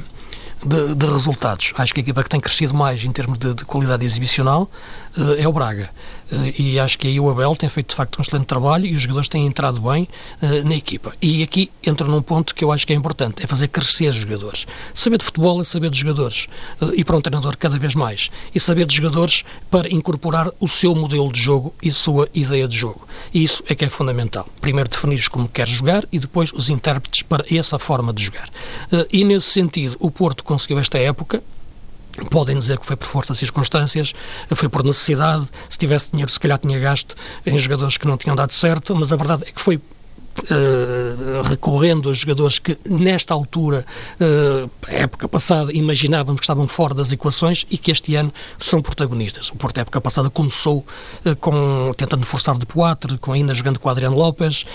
de, 0.64 0.94
de, 0.94 1.06
resultados. 1.06 1.72
Acho 1.76 1.92
que 1.92 2.00
a 2.00 2.02
equipa 2.02 2.22
que 2.22 2.30
tem 2.30 2.40
crescido 2.40 2.74
mais 2.74 3.04
em 3.04 3.12
termos 3.12 3.38
de, 3.38 3.54
de 3.54 3.64
qualidade 3.64 4.04
exibicional 4.04 4.70
uh, 5.16 5.34
é 5.38 5.46
o 5.46 5.52
Braga. 5.52 5.90
Uh, 6.34 6.60
e 6.60 6.78
acho 6.78 6.98
que 6.98 7.06
aí 7.06 7.20
o 7.20 7.30
Abel 7.30 7.54
tem 7.54 7.68
feito 7.68 7.90
de 7.90 7.94
facto 7.96 8.18
um 8.18 8.22
excelente 8.22 8.46
trabalho 8.46 8.86
e 8.86 8.94
os 8.94 9.02
jogadores 9.02 9.28
têm 9.28 9.46
entrado 9.46 9.80
bem 9.80 10.08
uh, 10.42 10.68
na 10.68 10.74
equipa. 10.74 11.12
E 11.22 11.42
aqui 11.42 11.70
entra 11.82 12.06
num 12.06 12.20
ponto 12.20 12.54
que 12.54 12.64
eu 12.64 12.72
acho 12.72 12.86
que 12.86 12.92
é 12.92 12.96
importante: 12.96 13.42
é 13.42 13.46
fazer 13.46 13.68
crescer 13.68 14.08
os 14.08 14.16
jogadores. 14.16 14.66
Saber 14.92 15.18
de 15.18 15.24
futebol 15.24 15.60
é 15.60 15.64
saber 15.64 15.90
de 15.90 15.98
jogadores. 15.98 16.48
e 16.94 17.04
para 17.04 17.16
um 17.16 17.20
treinador, 17.20 17.56
cada 17.56 17.78
vez 17.78 17.94
mais. 17.94 18.30
E 18.54 18.60
saber 18.60 18.86
de 18.86 18.96
jogadores 18.96 19.44
para 19.70 19.92
incorporar 19.92 20.50
o 20.58 20.68
seu 20.68 20.94
modelo 20.94 21.32
de 21.32 21.40
jogo 21.40 21.74
e 21.82 21.90
sua 21.90 22.28
ideia 22.34 22.66
de 22.66 22.76
jogo. 22.76 23.06
E 23.32 23.42
isso 23.42 23.62
é 23.68 23.74
que 23.74 23.84
é 23.84 23.88
fundamental. 23.88 24.48
Primeiro 24.60 24.88
definires 24.88 25.28
como 25.28 25.48
queres 25.48 25.72
jogar 25.72 26.04
e 26.10 26.18
depois 26.18 26.52
os 26.52 26.68
intérpretes 26.68 27.22
para 27.22 27.44
essa 27.50 27.78
forma 27.78 28.12
de 28.12 28.24
jogar. 28.24 28.48
e 29.12 29.24
nesse 29.24 29.50
sentido, 29.50 29.96
o 30.00 30.10
Porto 30.10 30.42
conseguiu 30.44 30.78
esta 30.78 30.98
época, 30.98 31.42
Podem 32.30 32.58
dizer 32.58 32.78
que 32.78 32.86
foi 32.86 32.96
por 32.96 33.08
força 33.08 33.32
de 33.32 33.38
circunstâncias, 33.38 34.14
foi 34.54 34.68
por 34.68 34.84
necessidade. 34.84 35.48
Se 35.68 35.78
tivesse 35.78 36.10
dinheiro, 36.12 36.30
se 36.30 36.38
calhar 36.38 36.58
tinha 36.58 36.78
gasto 36.78 37.14
em 37.44 37.58
jogadores 37.58 37.96
que 37.96 38.06
não 38.06 38.16
tinham 38.16 38.36
dado 38.36 38.52
certo, 38.52 38.94
mas 38.94 39.12
a 39.12 39.16
verdade 39.16 39.44
é 39.46 39.52
que 39.52 39.60
foi 39.60 39.80
Uh, 40.36 41.42
recorrendo 41.42 42.10
a 42.10 42.12
jogadores 42.12 42.58
que, 42.58 42.76
nesta 42.90 43.32
altura, 43.32 43.86
uh, 44.20 44.68
época 44.88 45.28
passada, 45.28 45.72
imaginávamos 45.72 46.40
que 46.40 46.44
estavam 46.44 46.66
fora 46.66 46.92
das 46.92 47.12
equações 47.12 47.64
e 47.70 47.78
que 47.78 47.90
este 47.92 48.16
ano 48.16 48.32
são 48.58 48.82
protagonistas. 48.82 49.48
O 49.50 49.54
Porto, 49.54 49.78
época 49.78 50.00
passada, 50.00 50.28
começou 50.28 50.84
uh, 51.24 51.36
com, 51.36 51.94
tentando 51.96 52.26
forçar 52.26 52.58
de 52.58 52.66
Poitre, 52.66 53.16
com 53.16 53.32
ainda 53.32 53.54
jogando 53.54 53.78
com 53.78 53.88
Adriano 53.88 54.16
Lopes, 54.16 54.66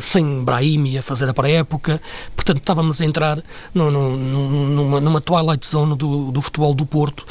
sem 0.00 0.44
Brahimi 0.44 0.96
a 0.96 1.02
fazer 1.02 1.28
a 1.28 1.34
pré-época. 1.34 2.00
Portanto, 2.36 2.58
estávamos 2.58 3.00
a 3.00 3.04
entrar 3.04 3.42
no, 3.74 3.90
no, 3.90 4.16
numa, 4.16 5.00
numa 5.00 5.20
twilight 5.20 5.66
zone 5.66 5.96
do, 5.96 6.30
do 6.30 6.40
futebol 6.40 6.72
do 6.72 6.86
Porto, 6.86 7.26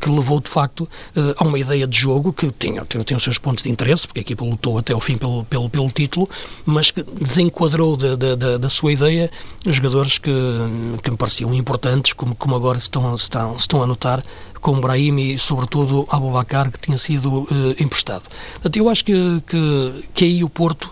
que 0.00 0.10
levou, 0.10 0.40
de 0.40 0.48
facto, 0.48 0.88
a 1.36 1.44
uma 1.44 1.58
ideia 1.58 1.86
de 1.86 1.98
jogo 1.98 2.32
que 2.32 2.50
tinha, 2.50 2.84
tinha, 2.84 3.04
tinha 3.04 3.16
os 3.16 3.22
seus 3.22 3.38
pontos 3.38 3.62
de 3.62 3.70
interesse, 3.70 4.06
porque 4.06 4.20
a 4.20 4.22
equipa 4.22 4.44
lutou 4.44 4.78
até 4.78 4.92
ao 4.92 5.00
fim 5.00 5.16
pelo, 5.16 5.44
pelo, 5.44 5.68
pelo 5.68 5.90
título, 5.90 6.28
mas 6.64 6.90
que 6.90 7.04
desenquadrou 7.20 7.96
da, 7.96 8.58
da, 8.58 8.68
sua 8.68 8.92
ideia 8.92 9.30
jogadores 9.66 10.18
que, 10.18 10.30
que 11.02 11.10
me 11.10 11.16
pareciam 11.16 11.52
importantes, 11.54 12.12
como, 12.12 12.34
como 12.34 12.54
agora 12.54 12.78
estão, 12.78 13.14
estão, 13.14 13.56
estão 13.56 13.82
a 13.82 13.86
notar, 13.86 14.22
como 14.60 14.80
Brahim 14.80 15.18
e, 15.18 15.38
sobretudo, 15.38 16.06
Abubacar, 16.10 16.70
que 16.70 16.78
tinha 16.78 16.98
sido 16.98 17.40
uh, 17.40 17.46
emprestado. 17.78 18.24
Portanto, 18.54 18.76
eu 18.76 18.88
acho 18.88 19.04
que, 19.04 19.42
que, 19.46 20.08
que 20.14 20.24
aí 20.24 20.44
o 20.44 20.48
Porto 20.48 20.90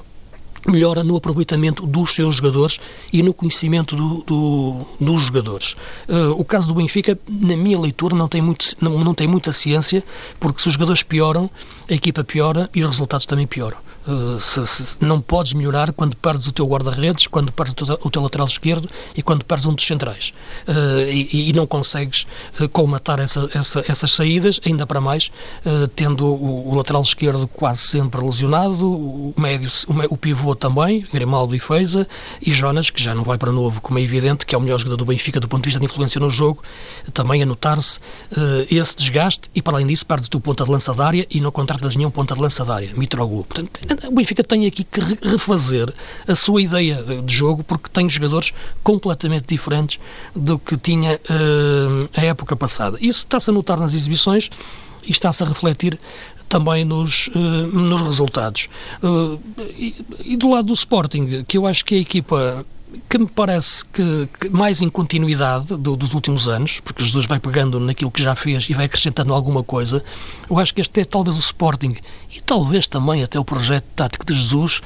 melhora 0.67 1.03
no 1.03 1.17
aproveitamento 1.17 1.87
dos 1.87 2.15
seus 2.15 2.37
jogadores 2.37 2.79
e 3.13 3.23
no 3.23 3.33
conhecimento 3.33 3.97
do, 3.97 4.23
do, 4.25 4.87
dos 5.01 5.23
jogadores. 5.23 5.75
Uh, 6.09 6.33
o 6.39 6.45
caso 6.45 6.69
do 6.69 6.75
Benfica, 6.75 7.19
na 7.29 7.57
minha 7.57 7.79
leitura, 7.79 8.15
não 8.15 8.29
tem, 8.29 8.41
muito, 8.41 8.67
não, 8.81 9.03
não 9.03 9.15
tem 9.15 9.27
muita 9.27 9.53
ciência, 9.53 10.03
porque 10.39 10.61
se 10.61 10.69
os 10.69 10.75
jogadores 10.75 11.03
pioram, 11.03 11.51
a 11.89 11.95
equipa 11.95 12.25
piora 12.25 12.69
e 12.75 12.83
os 12.83 12.89
resultados 12.89 13.27
também 13.27 13.47
pioram. 13.47 13.79
Uh, 14.09 14.41
se, 14.41 14.67
se, 14.67 15.05
não 15.05 15.21
podes 15.21 15.53
melhorar 15.53 15.93
quando 15.93 16.17
perdes 16.17 16.47
o 16.47 16.53
teu 16.53 16.67
guarda-redes, 16.67 17.27
quando 17.27 17.53
perdes 17.53 17.75
o 17.75 17.85
teu, 17.85 17.99
o 18.05 18.11
teu, 18.11 18.23
lateral 18.23 18.47
esquerdo 18.47 18.89
e 19.15 19.23
quando 19.23 19.45
perdes 19.45 19.67
um 19.67 19.75
dos 19.75 19.87
centrais. 19.87 20.33
Uh, 20.67 21.11
e, 21.11 21.51
e, 21.51 21.53
não 21.53 21.67
consegues 21.67 22.27
uh, 22.59 22.67
colmatar 22.71 23.21
essa, 23.21 23.51
essa, 23.53 23.85
essas 23.87 24.11
saídas, 24.11 24.61
ainda 24.65 24.87
para 24.87 24.99
mais, 24.99 25.31
tendo 25.95 26.27
o, 26.27 26.71
o, 26.71 26.75
lateral 26.75 27.03
esquerdo 27.03 27.47
quase 27.47 27.83
sempre 27.83 28.25
lesionado, 28.25 28.89
o 28.89 29.35
médio, 29.37 29.69
o, 29.87 30.15
o 30.15 30.17
pivô 30.17 30.55
também, 30.55 31.07
Grimaldo 31.13 31.55
e 31.55 31.59
Feiza, 31.59 32.09
e 32.41 32.51
Jonas, 32.51 32.89
que 32.89 33.03
já 33.03 33.15
não 33.15 33.25
vai 33.25 33.37
para 33.37 33.53
novo, 33.53 33.83
como 33.83 33.99
é 33.99 34.03
evidente, 34.03 34.47
que 34.47 34.55
é 34.55 34.59
o 34.59 34.61
melhor 34.61 34.79
jogador 34.79 34.97
do 34.97 35.05
Benfica 35.05 35.39
do 35.39 35.49
ponto 35.49 35.63
de 35.63 35.69
vista 35.69 35.81
de 35.81 35.85
influência 35.85 36.19
no 36.19 36.31
jogo, 36.31 36.63
também 37.13 37.43
a 37.43 37.47
notar-se 37.47 38.01
esse 38.71 38.97
desgaste, 38.97 39.51
e 39.55 39.61
para 39.61 39.77
além 39.77 39.87
disso, 39.87 40.07
perdes 40.07 40.29
o 40.29 40.31
teu 40.31 40.41
ponta 40.41 40.65
de 40.65 40.71
lança 40.71 40.95
da 40.95 41.07
área 41.07 41.27
e 41.31 41.41
não 41.41 41.51
contratas 41.51 41.95
nenhum 41.95 42.11
ponta 42.11 42.35
de 42.35 42.41
lança 42.41 42.65
da 42.65 42.77
área, 42.77 42.91
Mitroglou. 42.95 43.45
Portanto, 43.45 43.81
o 44.07 44.13
Benfica 44.13 44.45
tem 44.45 44.67
aqui 44.67 44.85
que 44.85 45.01
refazer 45.23 45.93
a 46.27 46.35
sua 46.35 46.63
ideia 46.63 47.03
de 47.03 47.35
jogo 47.35 47.65
porque 47.65 47.89
tem 47.89 48.09
jogadores 48.09 48.53
completamente 48.83 49.47
diferentes 49.49 49.99
do 50.35 50.59
que 50.59 50.77
tinha 50.77 51.15
uh, 51.15 52.11
a 52.15 52.25
época 52.25 52.55
passada. 52.55 52.97
Isso 53.01 53.21
está-se 53.21 53.51
a 53.51 53.53
notar 53.53 53.79
nas 53.79 53.95
exibições 53.95 54.51
e 55.05 55.11
está-se 55.11 55.43
a 55.43 55.47
refletir 55.47 55.99
também 56.49 56.85
nos, 56.85 57.29
uh, 57.29 57.67
nos 57.73 58.01
resultados. 58.03 58.69
Uh, 59.03 59.39
e, 59.77 59.95
e, 60.25 60.37
do 60.37 60.51
lado 60.51 60.69
do 60.69 60.75
Sporting, 60.75 61.45
que 61.47 61.59
eu 61.59 61.67
acho 61.67 61.85
que 61.85 61.95
a 61.95 61.99
equipa 61.99 62.65
que 63.09 63.19
me 63.19 63.27
parece 63.27 63.85
que, 63.87 64.29
que 64.41 64.49
mais 64.49 64.81
em 64.83 64.89
continuidade 64.89 65.77
do, 65.77 65.97
dos 65.97 66.15
últimos 66.15 66.49
anos, 66.49 66.81
porque 66.81 67.05
Jesus 67.05 67.27
vai 67.27 67.39
pegando 67.39 67.79
naquilo 67.81 68.11
que 68.11 68.23
já 68.23 68.35
fez 68.35 68.69
e 68.69 68.75
vai 68.75 68.87
acrescentando 68.87 69.33
alguma 69.33 69.63
coisa, 69.63 70.03
eu 70.49 70.59
acho 70.59 70.75
que 70.75 70.81
este 70.81 71.01
é 71.01 71.05
talvez 71.05 71.37
o 71.37 71.41
Sporting 71.41 71.97
e 72.35 72.41
talvez 72.41 72.87
também 72.87 73.23
até 73.23 73.39
o 73.39 73.45
projeto 73.45 73.87
tático 73.95 74.25
de 74.25 74.35
Jesus 74.35 74.81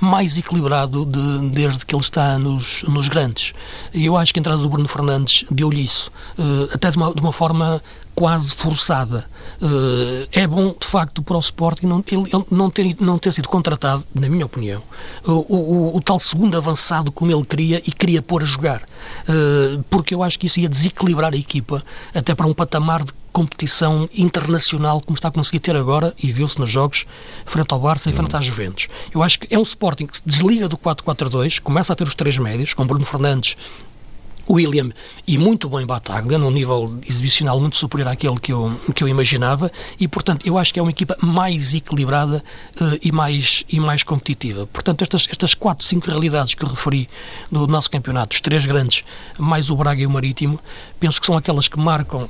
mais 0.00 0.38
equilibrado 0.38 1.04
de, 1.04 1.48
desde 1.50 1.84
que 1.84 1.94
ele 1.94 2.02
está 2.02 2.38
nos, 2.38 2.82
nos 2.84 3.08
grandes. 3.08 3.52
E 3.92 4.06
eu 4.06 4.16
acho 4.16 4.32
que 4.32 4.38
a 4.38 4.42
entrada 4.42 4.60
do 4.60 4.68
Bruno 4.68 4.88
Fernandes 4.88 5.44
deu-lhe 5.50 5.82
isso, 5.82 6.10
uh, 6.38 6.68
até 6.72 6.90
de 6.90 6.96
uma, 6.96 7.12
de 7.12 7.20
uma 7.20 7.32
forma 7.32 7.82
quase 8.18 8.52
forçada. 8.52 9.24
Uh, 9.62 10.26
é 10.32 10.44
bom, 10.44 10.74
de 10.78 10.88
facto, 10.88 11.22
para 11.22 11.36
o 11.36 11.38
Sporting 11.38 11.86
não, 11.86 12.04
ele, 12.10 12.28
não, 12.50 12.68
ter, 12.68 12.96
não 12.98 13.16
ter 13.16 13.32
sido 13.32 13.48
contratado, 13.48 14.04
na 14.12 14.28
minha 14.28 14.44
opinião, 14.44 14.82
o, 15.24 15.32
o, 15.32 15.96
o, 15.96 16.00
tal 16.00 16.18
segundo 16.18 16.56
avançado 16.56 17.12
como 17.12 17.30
ele 17.30 17.44
queria 17.44 17.80
e 17.86 17.92
queria 17.92 18.20
pôr 18.20 18.42
a 18.42 18.44
jogar. 18.44 18.82
Uh, 18.82 19.84
porque 19.88 20.16
eu 20.16 20.24
acho 20.24 20.36
que 20.36 20.48
isso 20.48 20.58
ia 20.58 20.68
desequilibrar 20.68 21.32
a 21.32 21.36
equipa 21.36 21.80
até 22.12 22.34
para 22.34 22.48
um 22.48 22.52
patamar 22.52 23.04
de 23.04 23.12
competição 23.32 24.08
internacional 24.12 25.00
como 25.00 25.14
está 25.14 25.28
a 25.28 25.30
conseguir 25.30 25.60
ter 25.60 25.76
agora, 25.76 26.12
e 26.20 26.32
viu-se 26.32 26.58
nos 26.58 26.68
jogos, 26.68 27.06
frente 27.46 27.72
ao 27.72 27.78
Barça 27.78 28.10
e 28.10 28.12
frente 28.12 28.34
à 28.34 28.40
Juventus. 28.40 28.88
Eu 29.14 29.22
acho 29.22 29.38
que 29.38 29.54
é 29.54 29.56
um 29.56 29.62
Sporting 29.62 30.06
que 30.06 30.16
se 30.16 30.22
desliga 30.26 30.68
do 30.68 30.76
4-4-2, 30.76 31.60
começa 31.60 31.92
a 31.92 31.96
ter 31.96 32.02
os 32.08 32.16
três 32.16 32.36
médios, 32.36 32.74
com 32.74 32.84
Bruno 32.84 33.06
Fernandes 33.06 33.56
William 34.48 34.90
e 35.26 35.36
muito 35.36 35.68
bem 35.68 35.86
Bataglia, 35.86 36.38
num 36.38 36.50
nível 36.50 36.98
exibicional 37.06 37.60
muito 37.60 37.76
superior 37.76 38.08
àquele 38.08 38.38
que 38.40 38.52
eu, 38.52 38.78
que 38.94 39.04
eu 39.04 39.08
imaginava, 39.08 39.70
e 39.98 40.08
portanto 40.08 40.46
eu 40.46 40.56
acho 40.56 40.72
que 40.72 40.80
é 40.80 40.82
uma 40.82 40.90
equipa 40.90 41.16
mais 41.20 41.74
equilibrada 41.74 42.42
uh, 42.80 42.98
e, 43.02 43.12
mais, 43.12 43.64
e 43.68 43.78
mais 43.78 44.02
competitiva. 44.02 44.66
Portanto, 44.66 45.02
estas, 45.02 45.26
estas 45.30 45.54
quatro, 45.54 45.84
cinco 45.84 46.10
realidades 46.10 46.54
que 46.54 46.64
referi 46.64 47.08
no 47.50 47.66
nosso 47.66 47.90
campeonato, 47.90 48.34
os 48.34 48.40
três 48.40 48.64
grandes, 48.66 49.04
mais 49.38 49.70
o 49.70 49.76
Braga 49.76 50.02
e 50.02 50.06
o 50.06 50.10
Marítimo, 50.10 50.58
penso 50.98 51.20
que 51.20 51.26
são 51.26 51.36
aquelas 51.36 51.68
que 51.68 51.78
marcam 51.78 52.28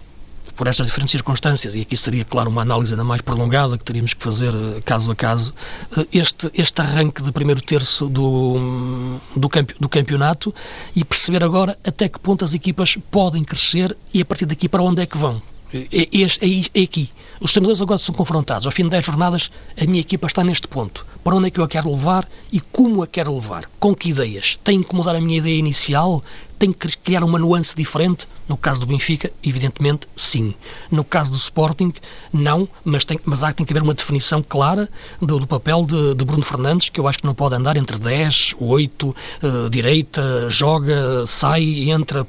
por 0.58 0.66
estas 0.66 0.88
diferentes 0.88 1.12
circunstâncias, 1.12 1.76
e 1.76 1.82
aqui 1.82 1.96
seria, 1.96 2.24
claro, 2.24 2.50
uma 2.50 2.62
análise 2.62 2.92
ainda 2.92 3.04
mais 3.04 3.22
prolongada 3.22 3.78
que 3.78 3.84
teríamos 3.84 4.12
que 4.12 4.22
fazer 4.22 4.52
eh, 4.52 4.82
caso 4.84 5.08
a 5.12 5.14
caso, 5.14 5.54
eh, 5.96 6.06
este, 6.12 6.50
este 6.52 6.82
arranque 6.82 7.22
de 7.22 7.30
primeiro 7.30 7.60
terço 7.62 8.06
do, 8.06 9.20
do, 9.36 9.48
campe, 9.48 9.76
do 9.78 9.88
campeonato 9.88 10.52
e 10.96 11.04
perceber 11.04 11.44
agora 11.44 11.78
até 11.86 12.08
que 12.08 12.18
ponto 12.18 12.44
as 12.44 12.54
equipas 12.54 12.98
podem 13.08 13.44
crescer 13.44 13.96
e 14.12 14.20
a 14.20 14.24
partir 14.24 14.46
daqui 14.46 14.68
para 14.68 14.82
onde 14.82 15.00
é 15.00 15.06
que 15.06 15.16
vão. 15.16 15.40
É, 15.72 16.08
este, 16.12 16.70
é, 16.74 16.80
é 16.80 16.84
aqui. 16.84 17.10
Os 17.40 17.52
treinadores 17.52 17.80
agora 17.80 17.98
são 17.98 18.14
confrontados. 18.14 18.66
Ao 18.66 18.72
fim 18.72 18.84
de 18.84 18.90
10 18.90 19.04
jornadas, 19.04 19.50
a 19.80 19.84
minha 19.84 20.00
equipa 20.00 20.26
está 20.26 20.42
neste 20.42 20.66
ponto. 20.66 21.06
Para 21.22 21.36
onde 21.36 21.48
é 21.48 21.50
que 21.50 21.60
eu 21.60 21.64
a 21.64 21.68
quero 21.68 21.90
levar 21.90 22.28
e 22.50 22.60
como 22.60 23.02
a 23.02 23.06
quero 23.06 23.34
levar? 23.34 23.70
Com 23.78 23.94
que 23.94 24.08
ideias? 24.08 24.58
Tenho 24.64 24.82
que 24.82 24.94
mudar 24.94 25.14
a 25.14 25.20
minha 25.20 25.38
ideia 25.38 25.56
inicial? 25.56 26.22
Tenho 26.58 26.74
que 26.74 26.88
criar 26.96 27.22
uma 27.22 27.38
nuance 27.38 27.76
diferente? 27.76 28.26
No 28.48 28.56
caso 28.56 28.80
do 28.80 28.86
Benfica, 28.86 29.30
evidentemente, 29.44 30.08
sim. 30.16 30.54
No 30.90 31.04
caso 31.04 31.30
do 31.30 31.36
Sporting, 31.36 31.92
não, 32.32 32.66
mas, 32.84 33.04
tem, 33.04 33.20
mas 33.24 33.44
há, 33.44 33.52
tem 33.52 33.64
que 33.64 33.72
haver 33.72 33.82
uma 33.82 33.94
definição 33.94 34.42
clara 34.42 34.88
do, 35.20 35.38
do 35.38 35.46
papel 35.46 35.84
de, 35.84 36.14
de, 36.14 36.24
Bruno 36.24 36.42
Fernandes, 36.42 36.88
que 36.88 36.98
eu 36.98 37.06
acho 37.06 37.18
que 37.18 37.26
não 37.26 37.34
pode 37.34 37.54
andar 37.54 37.76
entre 37.76 37.98
10, 37.98 38.56
8, 38.58 39.08
uh, 39.08 39.70
direita, 39.70 40.48
joga, 40.48 41.24
sai, 41.26 41.90
entra, 41.90 42.26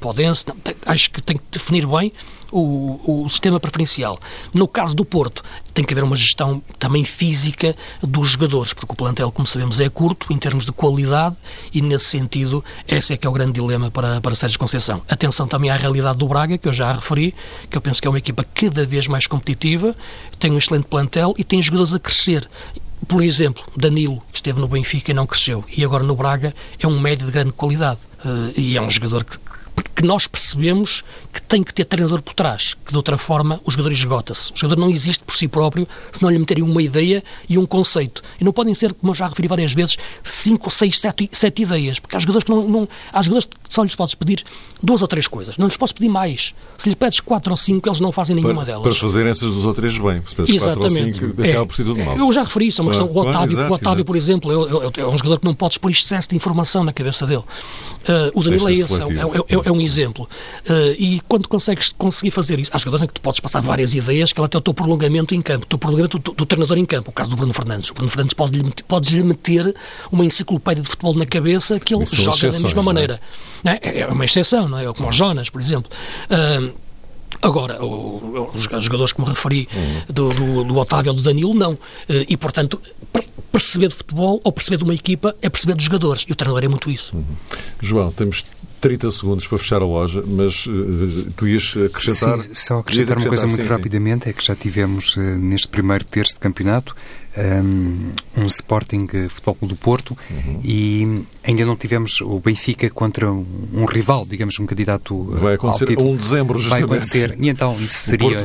tem, 0.62 0.76
acho 0.86 1.10
que 1.10 1.22
tem 1.22 1.36
que 1.36 1.44
definir 1.50 1.86
bem 1.86 2.12
o, 2.52 3.24
o 3.24 3.28
sistema 3.28 3.60
preferencial. 3.60 4.18
No 4.52 4.66
caso 4.66 4.94
do 4.94 5.04
Porto, 5.04 5.42
tem 5.72 5.84
que 5.84 5.94
haver 5.94 6.04
uma 6.04 6.16
gestão 6.16 6.62
também 6.78 7.04
física 7.04 7.74
dos 8.02 8.30
jogadores, 8.30 8.72
porque 8.72 8.92
o 8.92 8.96
plantel, 8.96 9.30
como 9.30 9.46
sabemos, 9.46 9.80
é 9.80 9.88
curto 9.88 10.32
em 10.32 10.36
termos 10.36 10.64
de 10.64 10.72
qualidade 10.72 11.36
e, 11.72 11.80
nesse 11.80 12.06
sentido, 12.06 12.64
esse 12.86 13.14
é 13.14 13.16
que 13.16 13.26
é 13.26 13.30
o 13.30 13.32
grande 13.32 13.52
dilema 13.52 13.90
para, 13.90 14.20
para 14.20 14.34
Sérgio 14.34 14.58
Conceição. 14.58 15.02
Atenção 15.08 15.46
também 15.46 15.70
à 15.70 15.76
realidade 15.76 16.18
do 16.18 16.28
Braga, 16.28 16.58
que 16.58 16.68
eu 16.68 16.72
já 16.72 16.92
referi, 16.92 17.34
que 17.68 17.76
eu 17.76 17.80
penso 17.80 18.00
que 18.00 18.08
é 18.08 18.10
uma 18.10 18.18
equipa 18.18 18.44
cada 18.54 18.84
vez 18.84 19.06
mais 19.06 19.26
competitiva, 19.26 19.94
tem 20.38 20.50
um 20.50 20.58
excelente 20.58 20.86
plantel 20.86 21.34
e 21.38 21.44
tem 21.44 21.62
jogadores 21.62 21.94
a 21.94 21.98
crescer. 21.98 22.48
Por 23.08 23.22
exemplo, 23.22 23.64
Danilo 23.76 24.22
esteve 24.32 24.60
no 24.60 24.68
Benfica 24.68 25.10
e 25.10 25.14
não 25.14 25.26
cresceu, 25.26 25.64
e 25.74 25.84
agora 25.84 26.04
no 26.04 26.14
Braga 26.14 26.54
é 26.78 26.86
um 26.86 27.00
médio 27.00 27.26
de 27.26 27.32
grande 27.32 27.52
qualidade. 27.52 28.00
Uh, 28.24 28.52
e 28.54 28.76
é 28.76 28.82
um 28.82 28.90
jogador 28.90 29.24
que, 29.24 29.38
que 29.82 30.04
nós 30.04 30.26
percebemos 30.26 31.04
que 31.32 31.40
tem 31.42 31.62
que 31.62 31.72
ter 31.72 31.84
treinador 31.84 32.22
por 32.22 32.34
trás, 32.34 32.74
que 32.74 32.90
de 32.90 32.96
outra 32.96 33.16
forma 33.16 33.60
o 33.64 33.70
jogador 33.70 33.92
esgota-se. 33.92 34.52
O 34.52 34.56
jogador 34.56 34.80
não 34.80 34.90
existe 34.90 35.22
por 35.24 35.34
si 35.34 35.46
próprio 35.46 35.86
se 36.10 36.22
não 36.22 36.30
lhe 36.30 36.38
meterem 36.38 36.62
uma 36.62 36.82
ideia 36.82 37.22
e 37.48 37.56
um 37.56 37.66
conceito. 37.66 38.22
E 38.40 38.44
não 38.44 38.52
podem 38.52 38.74
ser, 38.74 38.92
como 38.94 39.12
eu 39.12 39.16
já 39.16 39.28
referi 39.28 39.48
várias 39.48 39.72
vezes, 39.72 39.96
cinco, 40.22 40.70
seis, 40.70 41.00
sete, 41.00 41.28
sete 41.32 41.62
ideias, 41.62 41.98
porque 41.98 42.16
há 42.16 42.18
jogadores 42.18 42.44
que 42.44 42.50
não, 42.50 42.68
não 42.68 42.88
há 43.12 43.22
jogadores 43.22 43.46
que 43.46 43.74
só 43.74 43.82
lhes 43.82 43.94
podes 43.94 44.14
pedir 44.14 44.44
duas 44.82 45.02
ou 45.02 45.08
três 45.08 45.28
coisas. 45.28 45.56
Não 45.56 45.66
lhes 45.66 45.76
posso 45.76 45.94
pedir 45.94 46.08
mais. 46.08 46.54
Se 46.76 46.88
lhe 46.88 46.96
pedes 46.96 47.20
quatro 47.20 47.52
ou 47.52 47.56
cinco, 47.56 47.88
eles 47.88 48.00
não 48.00 48.10
fazem 48.10 48.34
nenhuma 48.34 48.56
para, 48.56 48.64
delas. 48.64 48.82
Para 48.82 48.94
fazerem 48.94 49.30
essas 49.30 49.52
duas 49.52 49.64
ou 49.64 49.74
três 49.74 49.96
bem. 49.98 50.22
Se 50.26 50.34
pedes 50.34 50.54
Exatamente. 50.54 50.80
quatro 50.80 51.26
ou 51.26 51.30
cinco, 51.30 51.42
acaba 51.42 51.66
por 51.66 51.76
tudo 51.76 51.96
mal. 51.96 52.16
Eu 52.16 52.32
já 52.32 52.42
referi 52.42 52.68
isso, 52.68 52.80
é 52.80 52.82
uma 52.82 52.90
questão. 52.90 53.08
O 53.08 53.18
Otávio, 53.18 53.54
exato, 53.54 53.70
o 53.70 53.74
Otávio 53.74 54.04
por 54.04 54.16
exemplo, 54.16 54.50
é, 54.50 55.00
é, 55.00 55.02
é, 55.02 55.06
um 55.06 55.16
jogador 55.16 55.38
que 55.38 55.44
não 55.44 55.54
podes 55.54 55.78
pôr 55.78 55.90
excesso 55.90 56.28
de 56.28 56.36
informação 56.36 56.82
na 56.82 56.92
cabeça 56.92 57.26
dele. 57.26 57.44
Uh, 58.00 58.32
o 58.34 58.42
Danilo 58.42 58.68
é 58.68 58.72
esse, 58.72 59.00
é, 59.00 59.68
é, 59.68 59.69
é, 59.70 59.74
é 59.74 59.76
um 59.76 59.80
exemplo. 59.80 60.28
Uh, 60.68 60.94
e 60.98 61.20
quando 61.28 61.48
consegues 61.48 61.94
conseguir 61.96 62.30
fazer 62.30 62.58
isso, 62.58 62.70
há 62.74 62.78
jogadores 62.78 63.04
em 63.04 63.06
que 63.06 63.14
tu 63.14 63.20
podes 63.20 63.40
passar 63.40 63.60
várias 63.60 63.94
ideias, 63.94 64.32
que 64.32 64.40
ela 64.40 64.48
tem 64.48 64.58
o 64.58 64.62
teu 64.62 64.74
prolongamento 64.74 65.34
em 65.34 65.40
campo, 65.40 65.64
o 65.64 65.68
teu 65.68 65.78
prolongamento 65.78 66.18
do, 66.18 66.32
do, 66.32 66.46
treinador 66.46 66.78
em 66.78 66.84
campo. 66.84 67.10
O 67.10 67.12
caso 67.12 67.30
do 67.30 67.36
Bruno 67.36 67.54
Fernandes. 67.54 67.90
O 67.90 67.94
Bruno 67.94 68.10
Fernandes 68.10 68.34
pode-lhe 68.34 68.70
podes 68.86 69.10
-lhe 69.10 69.22
meter 69.22 69.74
uma 70.10 70.24
enciclopédia 70.24 70.82
de 70.82 70.88
futebol 70.88 71.14
na 71.14 71.26
cabeça 71.26 71.78
que 71.78 71.94
ele 71.94 72.04
joga 72.06 72.50
da 72.50 72.60
mesma 72.60 72.82
é? 72.82 72.84
maneira. 72.84 73.20
É? 73.64 74.00
é? 74.00 74.06
uma 74.06 74.24
exceção, 74.24 74.68
não 74.68 74.78
é? 74.78 74.92
Como 74.92 75.08
o 75.08 75.12
Jonas, 75.12 75.50
por 75.50 75.60
exemplo. 75.60 75.90
Uh, 76.30 76.90
Agora, 77.42 77.82
os 77.82 78.84
jogadores 78.84 79.12
que 79.14 79.20
me 79.22 79.26
referi, 79.26 79.66
uhum. 79.72 80.00
do, 80.08 80.34
do, 80.34 80.64
do, 80.64 80.76
Otávio 80.76 81.12
ou 81.12 81.16
do 81.16 81.22
Danilo, 81.22 81.54
não. 81.54 81.78
Eh, 82.06 82.26
e, 82.28 82.36
portanto, 82.36 82.78
perceber 83.50 83.88
de 83.88 83.94
futebol 83.94 84.40
ou 84.44 84.52
perceber 84.52 84.76
de 84.76 84.84
uma 84.84 84.94
equipa 84.94 85.34
é 85.40 85.48
perceber 85.48 85.74
dos 85.74 85.84
jogadores. 85.84 86.26
E 86.28 86.32
o 86.32 86.34
treinador 86.34 86.64
é 86.64 86.68
muito 86.68 86.90
isso. 86.90 87.16
Uhum. 87.16 87.24
João, 87.80 88.12
temos 88.12 88.44
30 88.80 89.10
segundos 89.10 89.46
para 89.46 89.58
fechar 89.58 89.82
a 89.82 89.84
loja, 89.84 90.22
mas 90.26 90.66
uh, 90.66 91.30
tu 91.36 91.46
ias 91.46 91.76
acrescentar. 91.76 92.38
Sim, 92.38 92.50
só 92.54 92.78
acrescentar 92.78 93.18
uma 93.18 93.28
coisa 93.28 93.46
muito 93.46 93.62
sim, 93.62 93.68
rapidamente: 93.68 94.28
é 94.28 94.32
que 94.32 94.44
já 94.44 94.56
tivemos 94.56 95.16
uh, 95.16 95.20
neste 95.20 95.68
primeiro 95.68 96.04
terço 96.04 96.34
de 96.34 96.40
campeonato 96.40 96.94
um, 97.36 98.06
um 98.36 98.46
Sporting 98.46 99.06
Futebol 99.28 99.54
Clube 99.54 99.74
do 99.74 99.78
Porto 99.78 100.16
uhum. 100.30 100.60
e 100.64 101.24
ainda 101.44 101.64
não 101.64 101.76
tivemos 101.76 102.20
o 102.20 102.40
Benfica 102.40 102.90
contra 102.90 103.30
um, 103.30 103.46
um 103.72 103.84
rival, 103.84 104.26
digamos, 104.26 104.58
um 104.58 104.66
candidato. 104.66 105.24
Vai 105.36 105.54
acontecer 105.54 105.98
a 105.98 106.02
1 106.02 106.10
de 106.10 106.16
dezembro, 106.16 106.58
justamente. 106.58 106.88
Vai 106.88 106.98
acontecer, 106.98 107.36
e 107.40 107.48
então 107.48 107.74
isso 107.74 108.10
seria 108.10 108.38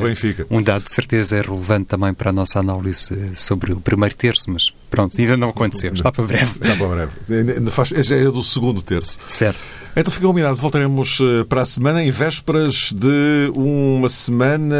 um 0.50 0.62
dado 0.62 0.84
de 0.84 0.92
certeza 0.92 1.40
relevante 1.40 1.86
também 1.86 2.12
para 2.14 2.30
a 2.30 2.32
nossa 2.32 2.60
análise 2.60 3.34
sobre 3.34 3.72
o 3.72 3.80
primeiro 3.80 4.14
terço, 4.14 4.50
mas 4.50 4.72
pronto, 4.90 5.18
ainda 5.18 5.36
não 5.36 5.50
aconteceu, 5.50 5.92
está 5.92 6.12
para 6.12 6.24
breve. 6.24 6.52
Está 6.62 6.76
para 6.76 6.88
breve. 6.88 7.70
Faz, 7.70 7.88
já 7.88 8.16
é 8.16 8.24
do 8.24 8.42
segundo 8.42 8.82
terço. 8.82 9.18
Certo. 9.28 9.58
Então 9.96 10.12
fica 10.12 10.26
combinado, 10.26 10.56
voltaremos 10.56 11.18
eh, 11.22 11.44
para 11.44 11.62
a 11.62 11.64
semana, 11.64 12.04
em 12.04 12.10
vésperas 12.10 12.92
de 12.92 13.50
uma 13.54 14.10
semana 14.10 14.76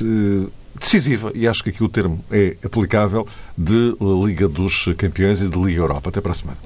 eh, 0.00 0.46
decisiva, 0.74 1.32
e 1.34 1.46
acho 1.46 1.62
que 1.62 1.70
aqui 1.70 1.82
o 1.82 1.88
termo 1.88 2.24
é 2.30 2.56
aplicável, 2.64 3.26
de 3.56 3.96
Liga 4.24 4.48
dos 4.48 4.88
Campeões 4.96 5.40
e 5.40 5.48
de 5.48 5.58
Liga 5.58 5.80
Europa. 5.80 6.08
Até 6.10 6.20
para 6.20 6.32
a 6.32 6.34
semana. 6.34 6.58